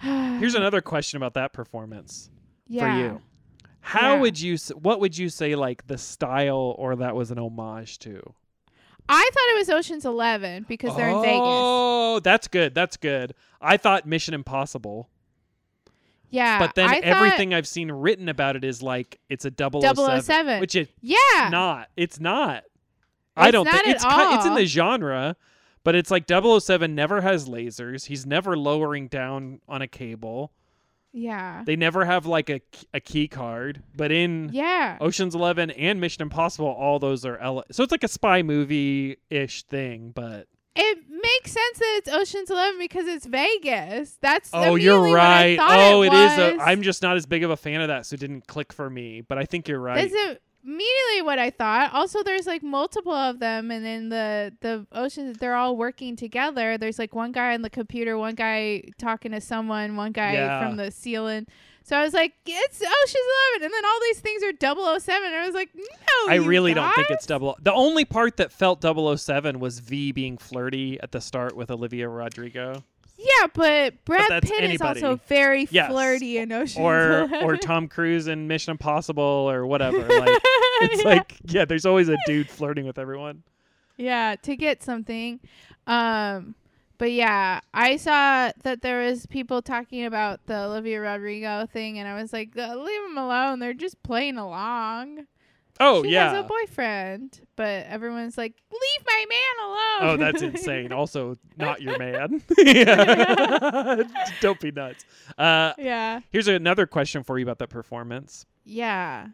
[0.00, 2.30] Here's another question about that performance
[2.66, 2.82] yeah.
[2.94, 3.22] for you.
[3.80, 4.20] How Yeah.
[4.20, 4.56] would you?
[4.74, 5.54] What would you say?
[5.54, 8.34] Like the style, or that was an homage to?
[9.08, 11.40] I thought it was Ocean's Eleven because they're in Vegas.
[11.42, 12.74] Oh, that's good.
[12.74, 13.34] That's good.
[13.60, 15.08] I thought Mission Impossible,
[16.28, 20.20] Yeah, but then I everything I've seen written about it is like it's a 007,
[20.22, 20.60] 007.
[20.60, 21.88] which it's Yeah, not.
[21.96, 22.64] It's not.
[23.34, 25.36] I don't think it's ki- it's in the genre,
[25.88, 28.04] but it's like 007 never has lasers.
[28.04, 30.52] He's never lowering down on a cable.
[31.12, 32.60] yeah, They never have like a
[32.92, 34.98] a key card, but in yeah.
[35.00, 37.38] Ocean's 11 and Mission Impossible all those are
[37.70, 42.78] so it's like a spy movie-ish thing, but It makes sense that it's Ocean's Eleven
[42.78, 44.18] because it's Vegas.
[44.20, 45.58] That's Oh, you're right.
[45.58, 46.38] Oh, it it is.
[46.60, 46.62] A.
[46.62, 48.90] I'm just not as big of a fan of that, so it didn't click for
[48.90, 49.22] me.
[49.22, 50.10] But I think you're right.
[50.12, 50.38] That's
[50.68, 51.92] immediately what I thought.
[51.94, 56.76] Also, there's like multiple of them, and then the the oceans they're all working together.
[56.78, 60.66] There's like one guy on the computer, one guy talking to someone, one guy Yeah.
[60.66, 61.46] from the ceiling.
[61.84, 65.32] So I was like, it's Ocean's Eleven, and then all these things are 007.
[65.32, 67.56] I was like, no, I really don't think it's double.
[67.62, 72.06] The only part that felt 007 was V being flirty at the start with Olivia
[72.10, 72.84] Rodrigo,
[73.16, 74.98] Yeah, but Brad that's Pitt anybody.
[75.00, 75.90] is also very Yes.
[75.90, 77.42] flirty in Ocean's or Eleven.
[77.44, 79.96] or Tom Cruise in Mission Impossible, or whatever.
[80.08, 80.42] Like
[80.90, 81.08] it's Yeah.
[81.08, 83.42] like yeah, there's always a dude flirting with everyone.
[83.96, 85.40] Yeah, to get something.
[85.86, 86.54] Um
[86.98, 92.08] but yeah, I saw that there was people talking about the Olivia Rodrigo thing and
[92.08, 93.60] I was like, "Uh, leave them alone.
[93.60, 95.26] They're just playing along.
[95.80, 96.30] Oh she yeah.
[96.32, 97.40] has a boyfriend.
[97.54, 100.10] But everyone's like, leave my man alone.
[100.10, 100.92] Oh, that's insane.
[100.92, 102.42] Also, not your man.
[102.56, 104.02] Yeah.
[104.40, 105.04] Don't be nuts.
[105.36, 106.20] Uh, yeah.
[106.30, 108.44] here's another question for you about that performance.
[108.64, 109.28] Yeah.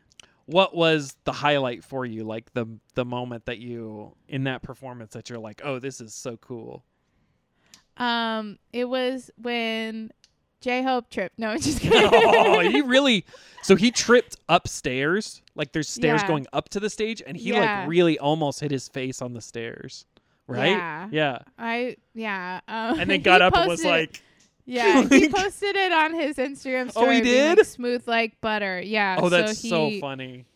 [0.47, 5.13] What was the highlight for you like the the moment that you in that performance
[5.15, 6.85] that you're like oh this is so cool
[7.97, 10.11] Um, it was when
[10.61, 11.39] J Hope tripped.
[11.39, 12.09] No, I'm just kidding.
[12.13, 13.25] oh he really
[13.63, 16.29] so he tripped upstairs like there's stairs Yeah.
[16.29, 17.81] going up to the stage and he Yeah.
[17.81, 20.07] like really almost hit his face on the stairs
[20.47, 21.09] right Yeah.
[21.13, 22.61] yeah I yeah.
[22.69, 24.23] Um, and then got up and was like
[24.67, 27.07] Yeah, he posted it on his Instagram story.
[27.07, 27.67] Oh, he like, did?
[27.67, 28.81] smooth like butter.
[28.81, 29.19] Yeah.
[29.21, 30.47] oh that's so, so he, funny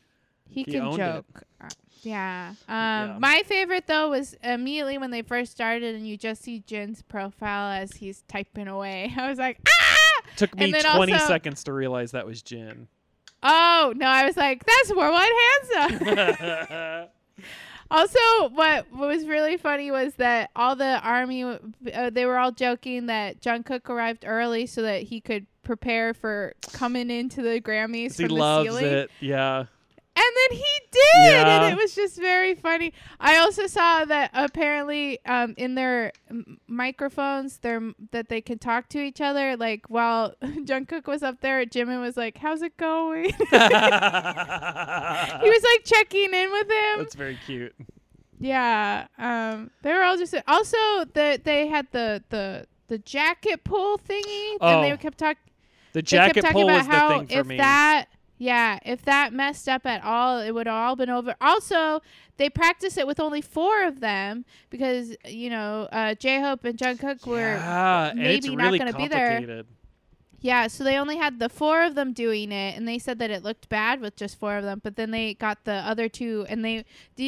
[0.48, 1.26] He, He can joke.
[1.60, 1.68] Uh,
[2.02, 2.54] Yeah.
[2.68, 3.16] Um, Yeah.
[3.18, 7.70] My favorite though was immediately when they first started, and you just see Jin's profile
[7.72, 9.12] as he's typing away.
[9.18, 10.22] I was like, ah!
[10.36, 12.88] took me 20 also- seconds to realize that was Jin
[13.42, 14.06] Oh no!
[14.06, 15.30] I was like, that's Worldwide
[15.70, 17.08] Handsome.
[17.90, 18.18] Also,
[18.50, 23.06] what what was really funny was that all the army uh, they were all joking
[23.06, 28.24] that Jungkook arrived early so that he could prepare for coming into the Grammys he
[28.24, 28.84] from the loves ceiling.
[28.84, 29.64] it yeah
[30.50, 31.62] And he did, Yeah.
[31.66, 32.92] and it was just very funny.
[33.20, 38.88] I also saw that apparently um, in their m- microphones, their that they can talk
[38.90, 39.56] to each other.
[39.56, 43.30] Like while Jungkook was up there, Jimin was like, "How's it going?" he
[45.50, 46.98] was like checking in with him.
[46.98, 47.74] that's very cute
[48.40, 49.06] Yeah.
[49.18, 49.70] Um.
[49.82, 50.76] They were all just also
[51.14, 55.42] that they had the the the jacket pull thingy, and Oh, they kept talking.
[55.92, 58.06] the jacket pull was the how thing for if me that
[58.38, 61.34] yeah, if that messed up at all, it would all been over.
[61.40, 62.00] Also,
[62.36, 66.78] they practiced it with only four of them because you know uh, J Hope and
[66.78, 69.64] Jungkook were yeah, it's maybe not really gonna be there.
[70.40, 70.68] yeah.
[70.68, 73.42] So they only had the four of them doing it, and they said that it
[73.42, 74.80] looked bad with just four of them.
[74.84, 76.84] But then they got the other two, and they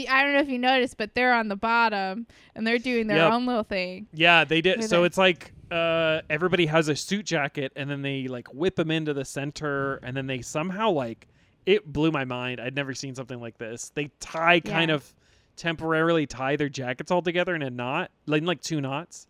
[0.09, 3.17] I don't know if you noticed, but they're on the bottom and they're doing their
[3.19, 3.33] Yep.
[3.33, 4.07] own little thing.
[4.13, 4.81] Yeah, they did.
[4.81, 5.07] They're So there.
[5.07, 9.15] it's like uh, everybody has a suit jacket, and then they like whip them into
[9.15, 11.29] the center, and then they somehow like
[11.67, 12.61] it blew my mind.
[12.61, 13.91] I'd never seen something like this.
[13.95, 15.15] They tie kind of
[15.57, 19.27] temporarily tie their jackets all together in a knot, like like two knots,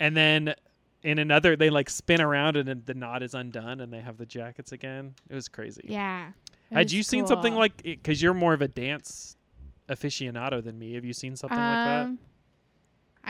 [0.00, 0.54] and then
[1.02, 4.16] in another they like spin around, and then the knot is undone, and they have
[4.16, 5.14] the jackets again.
[5.28, 5.82] It was crazy.
[5.84, 6.30] Yeah.
[6.72, 7.60] Had you seen something cool.
[7.60, 7.82] like?
[7.82, 9.36] Because you're more of a dance
[9.88, 10.94] aficionado than me.
[10.94, 12.10] Have you seen something like that?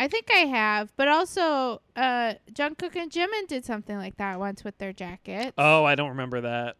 [0.00, 4.62] I think I have, but also uh, Jungkook and Jimin did something like that once
[4.62, 5.54] with their jackets.
[5.58, 6.76] Oh, I don't remember that.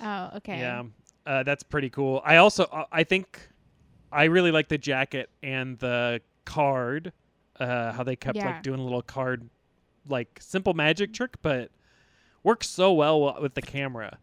[0.00, 0.58] Oh, okay.
[0.58, 0.82] Yeah,
[1.26, 2.20] uh, that's pretty cool.
[2.24, 3.48] I also uh, I think
[4.12, 7.12] I really like the jacket and the card.
[7.58, 8.46] Uh, how they kept Yeah.
[8.46, 9.48] like doing a little card,
[10.08, 11.70] like simple magic trick, but
[12.42, 14.18] works so well with the camera.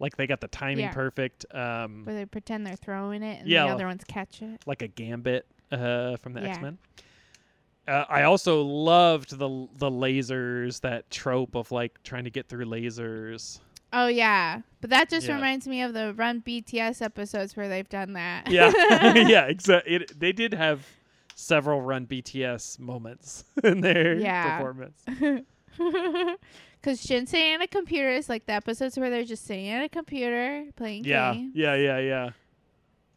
[0.00, 0.92] Like they got the timing Yeah.
[0.92, 1.44] perfect.
[1.54, 3.66] Um, Where they pretend they're throwing it and Yeah.
[3.66, 4.62] the other ones catch it.
[4.66, 6.48] like a gambit uh, from the Yeah.
[6.48, 6.78] X Men.
[7.88, 12.66] Uh, I also loved the the lasers, that trope of like trying to get through
[12.66, 13.58] lasers.
[13.92, 15.34] Oh yeah, but that just Yeah.
[15.34, 18.50] reminds me of the Run BTS episodes where they've done that.
[18.50, 18.72] Yeah,
[19.28, 20.06] yeah, exactly.
[20.16, 20.86] They did have
[21.34, 24.56] several run BTS moments in their Yeah.
[24.56, 25.02] performance.
[25.76, 29.84] Because Jin sitting at a computer is like the episodes where they're just sitting at
[29.84, 31.52] a computer playing Yeah, games.
[31.54, 32.30] yeah, yeah, yeah.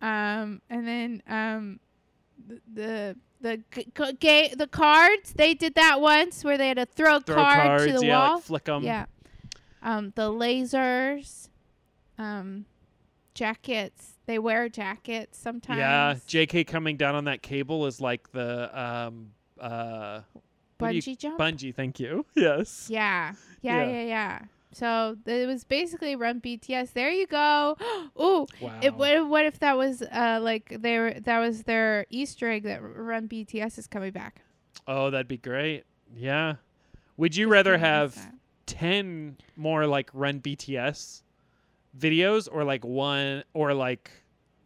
[0.02, 1.80] Um, and then um,
[2.48, 6.78] th- the the g- g- ga- the cards they did that once where they had
[6.78, 8.36] to throw Throw card cards, to the yeah, wall.
[8.36, 8.84] like flick them.
[8.84, 9.06] yeah.
[9.84, 11.50] Um, the lasers.
[12.18, 12.66] Um,
[13.36, 14.14] jackets.
[14.26, 15.78] They wear jackets sometimes.
[15.80, 20.22] Yeah, JK coming down on that cable is like the um uh
[20.80, 21.38] do you- Bungee jump.
[21.40, 21.74] bungee.
[21.76, 22.26] Thank you.
[22.36, 22.88] Yes.
[22.90, 23.34] Yeah.
[23.62, 23.92] Yeah, Yeah.
[23.92, 24.40] yeah, yeah.
[24.76, 26.92] So it was basically run BTS.
[26.94, 27.78] There you go.
[28.22, 28.80] Ooh, Wow.
[28.84, 32.50] it, what, if- what if that was uh like they were that was their Easter
[32.52, 34.42] egg that Run BTS is coming back?
[34.88, 35.84] oh, that'd be great.
[36.16, 36.56] Yeah.
[37.18, 38.34] Would you Just rather have not.
[38.66, 41.22] ten more like run BTS
[41.98, 44.12] videos or like one or like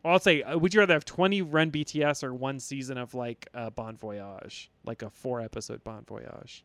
[0.04, 3.48] I'll say uh, would you rather have 20 run BTS or one season of like
[3.54, 6.64] uh, Bon Voyage, like a four episode Bon Voyage?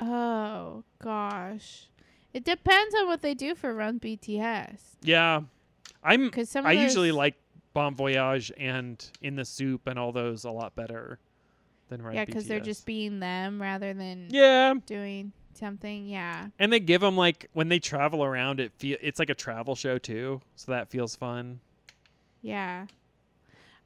[0.00, 1.88] Oh gosh,
[2.32, 4.80] it depends on what they do for Run BTS.
[5.02, 5.42] Yeah.
[6.02, 7.34] I'm Because some I of usually like
[7.74, 11.18] Bon Voyage and In the Soup and all those a lot better
[11.88, 16.06] than Run yeah, because they're just being them rather than Yeah, doing something.
[16.06, 19.34] Yeah, and they give them like when they travel around it feel it's like a
[19.34, 21.60] travel show too, so that feels fun.
[22.40, 22.86] yeah.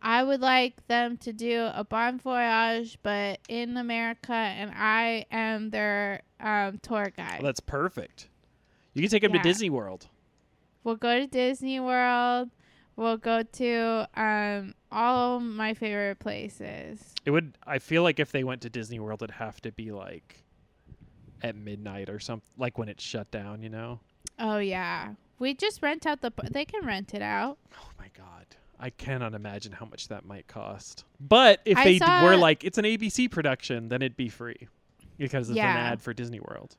[0.04, 5.70] I would like them to do a Bon Voyage, but in America, and I am
[5.70, 7.40] their um, tour guide.
[7.40, 8.28] Well, that's perfect.
[8.94, 9.42] You can take them Yeah.
[9.42, 10.08] to Disney World.
[10.84, 12.50] We'll go to Disney World.
[12.96, 17.14] We'll go to um all my favorite places.
[17.24, 17.56] It would.
[17.66, 20.44] I feel like if they went to Disney World, it'd have to be like
[21.42, 23.62] at midnight or something, like when it's shut down.
[23.62, 24.00] You know.
[24.38, 26.32] Oh yeah, we just rent out the.
[26.50, 27.56] They can rent it out.
[27.80, 28.44] Oh my god.
[28.82, 31.04] I cannot imagine how much that might cost.
[31.20, 34.66] But if I they d- were like it's an ABC production, then it'd be free
[35.18, 35.70] because it's Yeah.
[35.72, 36.76] an ad for Disney World.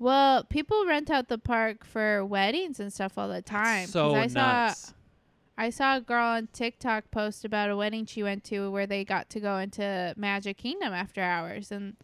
[0.00, 3.84] Well, people rent out the park for weddings and stuff all the time.
[3.84, 4.74] 'cause so I saw.
[5.56, 9.04] I saw a girl on TikTok post about a wedding she went to where they
[9.04, 11.96] got to go into Magic Kingdom after hours and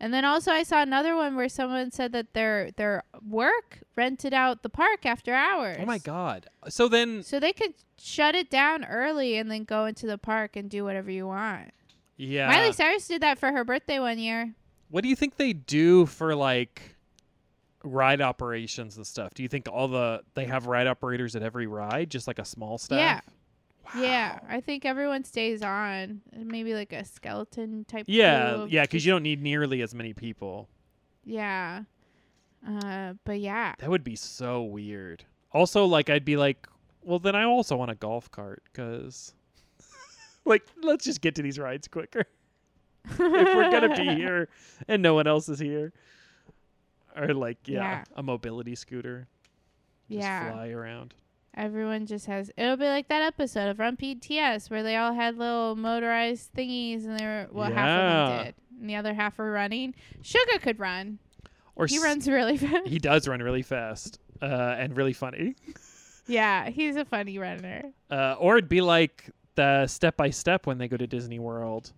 [0.00, 4.34] and then also I saw another one where someone said that their their work rented
[4.34, 5.78] out the park after hours.
[5.80, 6.46] Oh my god.
[6.68, 10.56] So then, So they could shut it down early and then go into the park
[10.56, 11.70] and do whatever you want.
[12.16, 12.48] yeah.
[12.48, 14.54] Miley Cyrus did that for her birthday one year.
[14.90, 16.96] What do you think they do for like
[17.82, 19.34] ride operations and stuff?
[19.34, 22.44] Do you think all the they have ride operators at every ride, just like a
[22.44, 22.98] small staff?
[22.98, 23.20] Yeah.
[23.96, 26.20] Yeah, I think everyone stays on.
[26.36, 28.04] Maybe like a skeleton type.
[28.08, 30.68] Yeah, of yeah, because you don't need nearly as many people.
[31.24, 31.82] Yeah.
[32.66, 33.74] Uh, but yeah.
[33.78, 35.24] That would be so weird.
[35.52, 36.66] Also, like I'd be like,
[37.02, 39.34] well, then I also want a golf cart because,
[40.44, 42.24] like, let's just get to these rides quicker.
[43.10, 44.48] if we're gonna be here
[44.88, 45.92] and no one else is here,
[47.14, 48.04] or like, yeah, Yeah.
[48.16, 49.28] a mobility scooter,
[50.08, 50.50] just yeah.
[50.52, 51.14] fly around.
[51.56, 52.50] Everyone just has.
[52.56, 57.04] It'll be like that episode of Run BTS where they all had little motorized thingies
[57.04, 59.94] and they were well half of them did, and the other half were running.
[60.22, 61.18] Suga could run.
[61.76, 62.86] Or He s- runs really fast.
[62.88, 65.54] He does run really fast uh, and really funny.
[66.26, 67.82] yeah, he's a funny runner.
[68.10, 71.92] Uh, or it'd be like the step by step when they go to Disney World,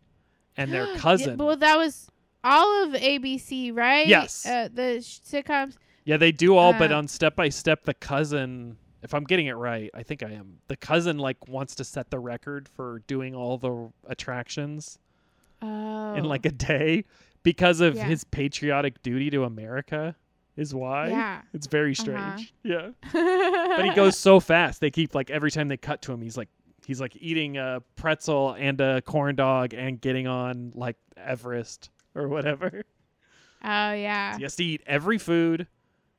[0.57, 1.39] and their Yeah, cousin.
[1.39, 2.09] well, that was
[2.45, 4.07] all of ABC, right?
[4.07, 4.45] Yes.
[4.47, 5.77] Uh, the sh- sitcoms.
[6.05, 8.77] Yeah, they do all, but Uh, on step by step, the cousin.
[9.07, 10.59] If I'm getting it right, I think I am.
[10.67, 14.99] The cousin like wants to set the record for doing all the attractions
[15.63, 16.15] Oh.
[16.15, 17.05] in like a day
[17.45, 18.05] because of Yeah.
[18.05, 20.17] his patriotic duty to America.
[20.57, 21.09] Is why.
[21.11, 21.43] Yeah.
[21.55, 22.03] It's very Uh-huh.
[22.37, 22.55] strange.
[22.65, 22.89] Yeah.
[23.13, 24.81] but he goes so fast.
[24.81, 26.49] They keep like every time they cut to him, he's like
[26.85, 32.27] he's like eating a pretzel and a corn dog and getting on like Everest or
[32.27, 32.83] whatever.
[33.63, 34.37] Oh yeah.
[34.37, 35.67] He has to eat every food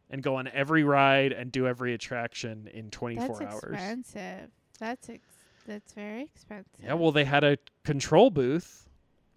[0.09, 3.73] and go on every ride and do every attraction in 24 That's hours.
[3.73, 4.49] expensive.
[4.79, 5.21] That's ex-
[5.65, 6.83] that's very expensive.
[6.83, 8.87] Yeah, well, they had a control booth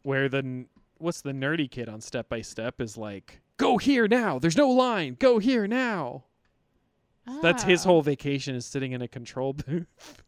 [0.03, 0.67] where the
[0.99, 4.39] what's the nerdy kid on Step by Step is like, "Go here now.
[4.39, 5.17] There's no line.
[5.19, 6.25] Go here now."
[7.43, 7.91] That's his Oh.
[7.91, 10.23] whole vacation is sitting in a control booth.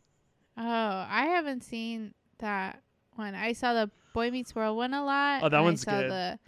[0.56, 0.62] Oh,
[1.08, 2.80] I haven't seen that
[3.16, 3.34] one.
[3.34, 5.42] I saw the Boy Meets World one a lot.
[5.42, 6.10] Oh, that one's I saw good.
[6.10, 6.38] the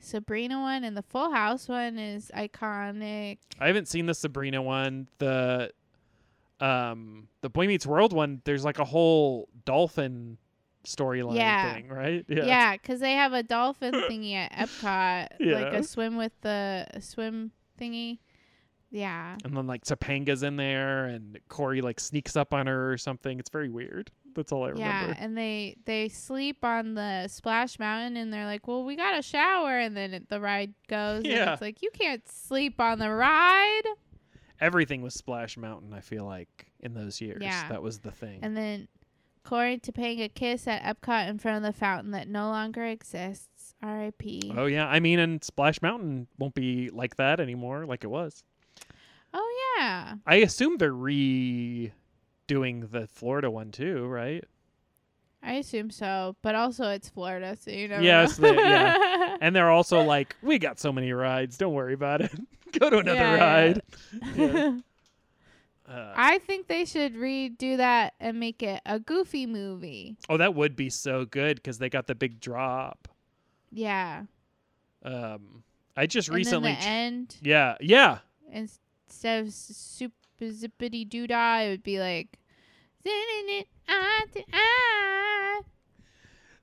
[0.00, 3.38] Sabrina one and the Full House one is iconic.
[3.60, 5.08] I haven't seen the Sabrina one.
[5.18, 5.72] The
[6.60, 10.38] um the Boy Meets World one, there's like a whole dolphin
[10.84, 11.74] storyline Yeah.
[11.74, 12.24] thing, right?
[12.28, 17.52] Yeah, because they have a dolphin thingy at Epcot, like a swim with the swim
[17.80, 18.18] thingy.
[18.90, 19.36] Yeah.
[19.44, 23.38] And then like Topanga's in there and Corey like sneaks up on her or something.
[23.38, 24.10] It's very weird.
[24.40, 25.08] That's all I remember.
[25.08, 29.18] Yeah, and they they sleep on the splash mountain, and they're like, "Well, we got
[29.18, 31.18] a shower," and then it, the ride goes.
[31.18, 31.52] And Yeah.
[31.52, 33.82] it's like you can't sleep on the ride.
[34.60, 35.92] Everything was Splash Mountain.
[35.94, 37.68] I feel like in those years, Yeah.
[37.68, 38.40] that was the thing.
[38.42, 38.88] And then
[39.42, 43.74] Corey a kiss at Epcot in front of the fountain that no longer exists.
[43.82, 44.52] R.I.P.
[44.56, 48.44] oh yeah, I mean, and Splash Mountain won't be like that anymore, like it was.
[49.32, 50.92] Oh yeah, I assume they're
[52.50, 54.44] redoing the Florida one too, right?
[55.42, 56.36] I assume so.
[56.42, 58.00] But also, it's Florida, so you know.
[58.00, 59.36] Yes, yeah.
[59.40, 61.56] And they're also like, we got so many rides.
[61.56, 62.32] Don't worry about it.
[62.78, 63.82] Go to another Yeah, ride.
[64.36, 64.78] Yeah.
[65.88, 70.16] Uh, I think they should redo that and make it a goofy movie.
[70.28, 73.08] oh, that would be so good because they got the big drop.
[73.72, 74.22] Yeah.
[75.04, 75.64] Um,
[75.96, 76.70] I just and recently.
[76.74, 78.18] then the end, yeah, yeah.
[78.52, 82.38] instead of super zippity doo dah, it would be like.
[83.06, 85.60] "Zinnin' it eye to eye."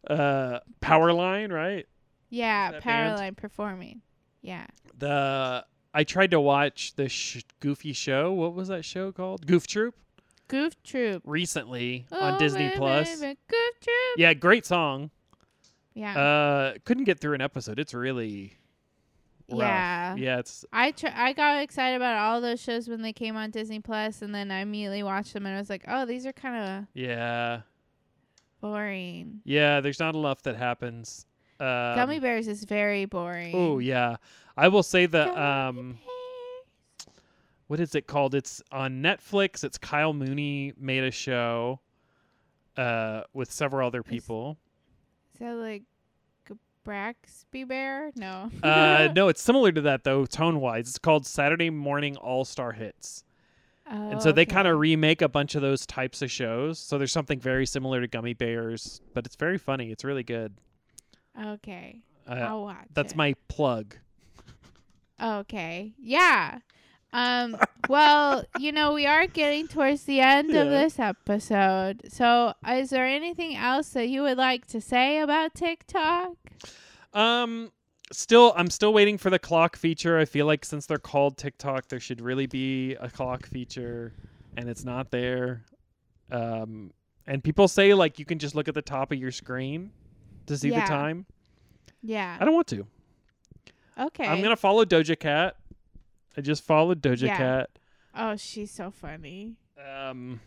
[0.10, 1.86] Uh, Powerline, right?
[2.30, 3.18] Yeah, That band?
[3.20, 4.02] Powerline performing.
[4.42, 4.66] Yeah.
[4.98, 8.32] The I tried to watch the sh- Goofy show.
[8.34, 9.46] What was that show called?
[9.48, 9.96] Goof Troop.
[10.48, 11.24] Goof Troop.
[11.26, 13.20] Recently Oh, on Disney baby, Plus.
[13.20, 14.18] baby, Goof Troop.
[14.18, 15.10] Yeah, great song.
[15.94, 16.18] Yeah.
[16.18, 17.80] Uh, couldn't get through an episode.
[17.80, 18.58] It's really
[19.50, 19.60] rough.
[19.60, 20.16] Yeah.
[20.16, 23.52] Yeah, it's I tr- I got excited about all those shows when they came on
[23.52, 26.34] Disney Plus, and then I immediately watched them, and I was like, "Oh, these are
[26.34, 27.62] kind of yeah,
[28.62, 29.80] boring." yeah.
[29.82, 31.26] There's not enough that happens.
[31.60, 33.54] Um, Gummi Bears is very boring.
[33.56, 34.18] Oh yeah,
[34.56, 35.30] I will say that.
[35.30, 37.16] Gummi Um, Bears.
[37.68, 38.36] what is it called?
[38.36, 39.64] It's on Netflix.
[39.64, 41.80] It's Kyle Mooney made a show,
[42.78, 44.58] uh, with several other people.
[45.34, 45.84] Is that like
[46.88, 48.12] Braxby Bear?
[48.16, 48.50] No.
[48.64, 50.88] uh, no, it's similar to that though, tone wise.
[50.88, 53.26] It's called Saturday Morning All Star Hits.
[53.92, 56.80] Oh, and so they kind of remake a bunch of those types of shows.
[56.80, 59.92] So there's something very similar to Gummi Bears, but it's very funny.
[59.92, 60.54] It's really good.
[61.38, 62.00] Okay.
[62.26, 62.88] Uh, I'll watch.
[62.94, 63.18] that's it.
[63.18, 63.98] my plug.
[65.22, 65.94] Okay.
[66.00, 66.60] Yeah.
[67.18, 67.58] Um
[67.90, 72.02] well, you know, we are getting towards the end of this episode.
[72.10, 76.36] So, is there anything else that you would like to say about TikTok?
[77.14, 77.72] Um,
[78.12, 80.20] still, I'm still waiting for the clock feature.
[80.20, 84.14] I feel like since they're called TikTok, there should really be a clock feature,
[84.58, 85.64] and it's not there.
[86.30, 86.92] Um,
[87.26, 89.92] and people say like you can just look at the top of your screen
[90.48, 90.82] to see Yeah.
[90.82, 91.26] the time.
[92.04, 92.38] Yeah.
[92.40, 92.86] I don't want to.
[93.98, 94.28] Okay.
[94.28, 95.56] I'm gonna follow Doja Cat.
[96.38, 97.38] I just followed Doja Yeah.
[97.38, 97.70] Cat.
[98.16, 99.56] Oh, she's so funny.
[99.78, 100.40] Um,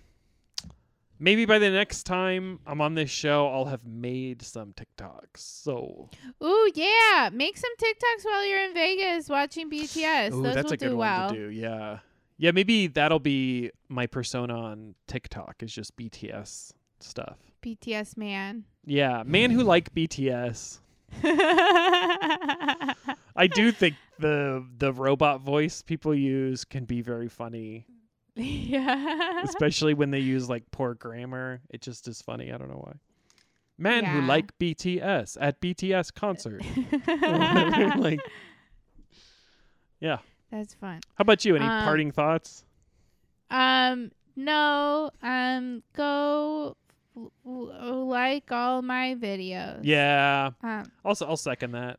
[1.18, 5.36] maybe by the next time I'm on this show, I'll have made some TikToks.
[5.38, 6.08] So
[6.42, 7.30] Ooh, yeah.
[7.32, 10.32] Make some TikToks while you're in Vegas watching BTS.
[10.32, 11.26] Ooh, Those that's will a good do well.
[11.26, 11.50] one to do.
[11.50, 11.98] Yeah,
[12.38, 12.50] yeah.
[12.52, 15.56] Maybe that'll be my persona on TikTok.
[15.62, 17.36] Is just BTS stuff.
[17.62, 18.64] BTS man.
[18.84, 20.78] Yeah, man who like BTS.
[23.40, 27.86] I do think the the robot voice people use can be very funny,
[28.36, 29.40] yeah.
[29.42, 31.62] especially when they use like poor grammar.
[31.70, 32.52] It just is funny.
[32.52, 32.92] I don't know why.
[33.78, 36.62] Man who like BTS at BTS concert.
[37.98, 38.20] like,
[40.00, 40.18] yeah.
[40.50, 41.00] That's fun.
[41.14, 41.56] How about you?
[41.56, 42.66] Any Um, parting thoughts?
[43.50, 45.10] Um, no.
[45.22, 46.76] Um, go
[47.44, 49.80] like all my videos.
[49.82, 51.98] Yeah, Um, also I'll second that.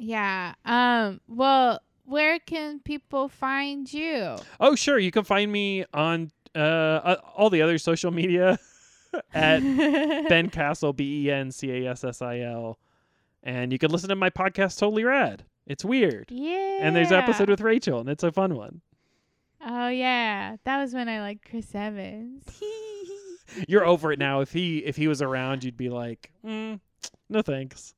[0.00, 0.54] Yeah.
[0.64, 4.36] Um, well, where can people find you?
[4.58, 4.98] Oh, sure.
[4.98, 8.58] You can find me on uh, uh all the other social media
[9.34, 12.78] at Ben Cassil, B E N C A S S I L,
[13.42, 14.78] and you can listen to my podcast.
[14.78, 15.44] Totally rad.
[15.66, 16.78] It's weird, Yeah.
[16.80, 18.80] and there's an episode with Rachel, and it's a fun one.
[19.64, 22.42] Oh yeah, that was when I liked Chris Evans.
[23.68, 24.40] You're over it now.
[24.40, 26.80] If he if he was around, you'd be like, mm,
[27.28, 27.94] no thanks.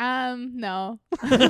[0.00, 0.98] Um, no.
[1.22, 1.44] Uh,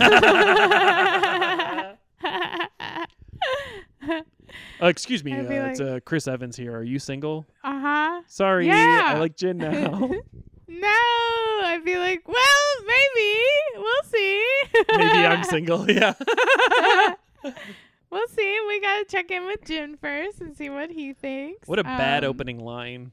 [4.82, 6.76] excuse me, I'd uh, be it's like- uh, Chris Evans here.
[6.76, 7.46] Are you single?
[7.62, 8.22] uh huh.
[8.26, 9.03] Sorry, Yeah.
[9.07, 10.11] I like Jin now.
[10.68, 10.88] no,
[11.62, 13.38] I'd be like, well, maybe
[13.76, 14.44] we'll see.
[14.96, 15.88] Maybe I'm single.
[15.90, 16.14] Yeah.
[18.11, 18.59] we'll see.
[18.66, 21.68] We gotta check in with Jin first and see what he thinks.
[21.68, 23.12] What a bad Um, opening line.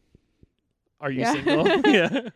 [1.00, 1.34] Are you yeah.
[1.34, 1.68] single?
[1.92, 2.30] yeah.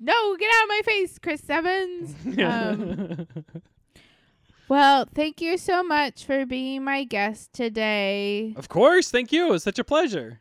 [0.00, 2.14] No, get out of my face, Chris Evans.
[2.42, 3.26] Um,
[4.68, 8.54] well, thank you so much for being my guest today.
[8.56, 9.10] of course.
[9.10, 9.48] Thank you.
[9.48, 10.40] It was such a pleasure.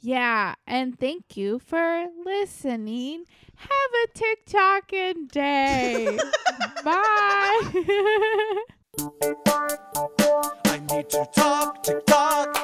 [0.00, 3.24] Yeah, and thank you for listening.
[3.56, 3.70] Have
[4.04, 6.18] a TikToking day.
[6.84, 7.60] Bye.
[10.66, 12.55] I need to talk, tick tock.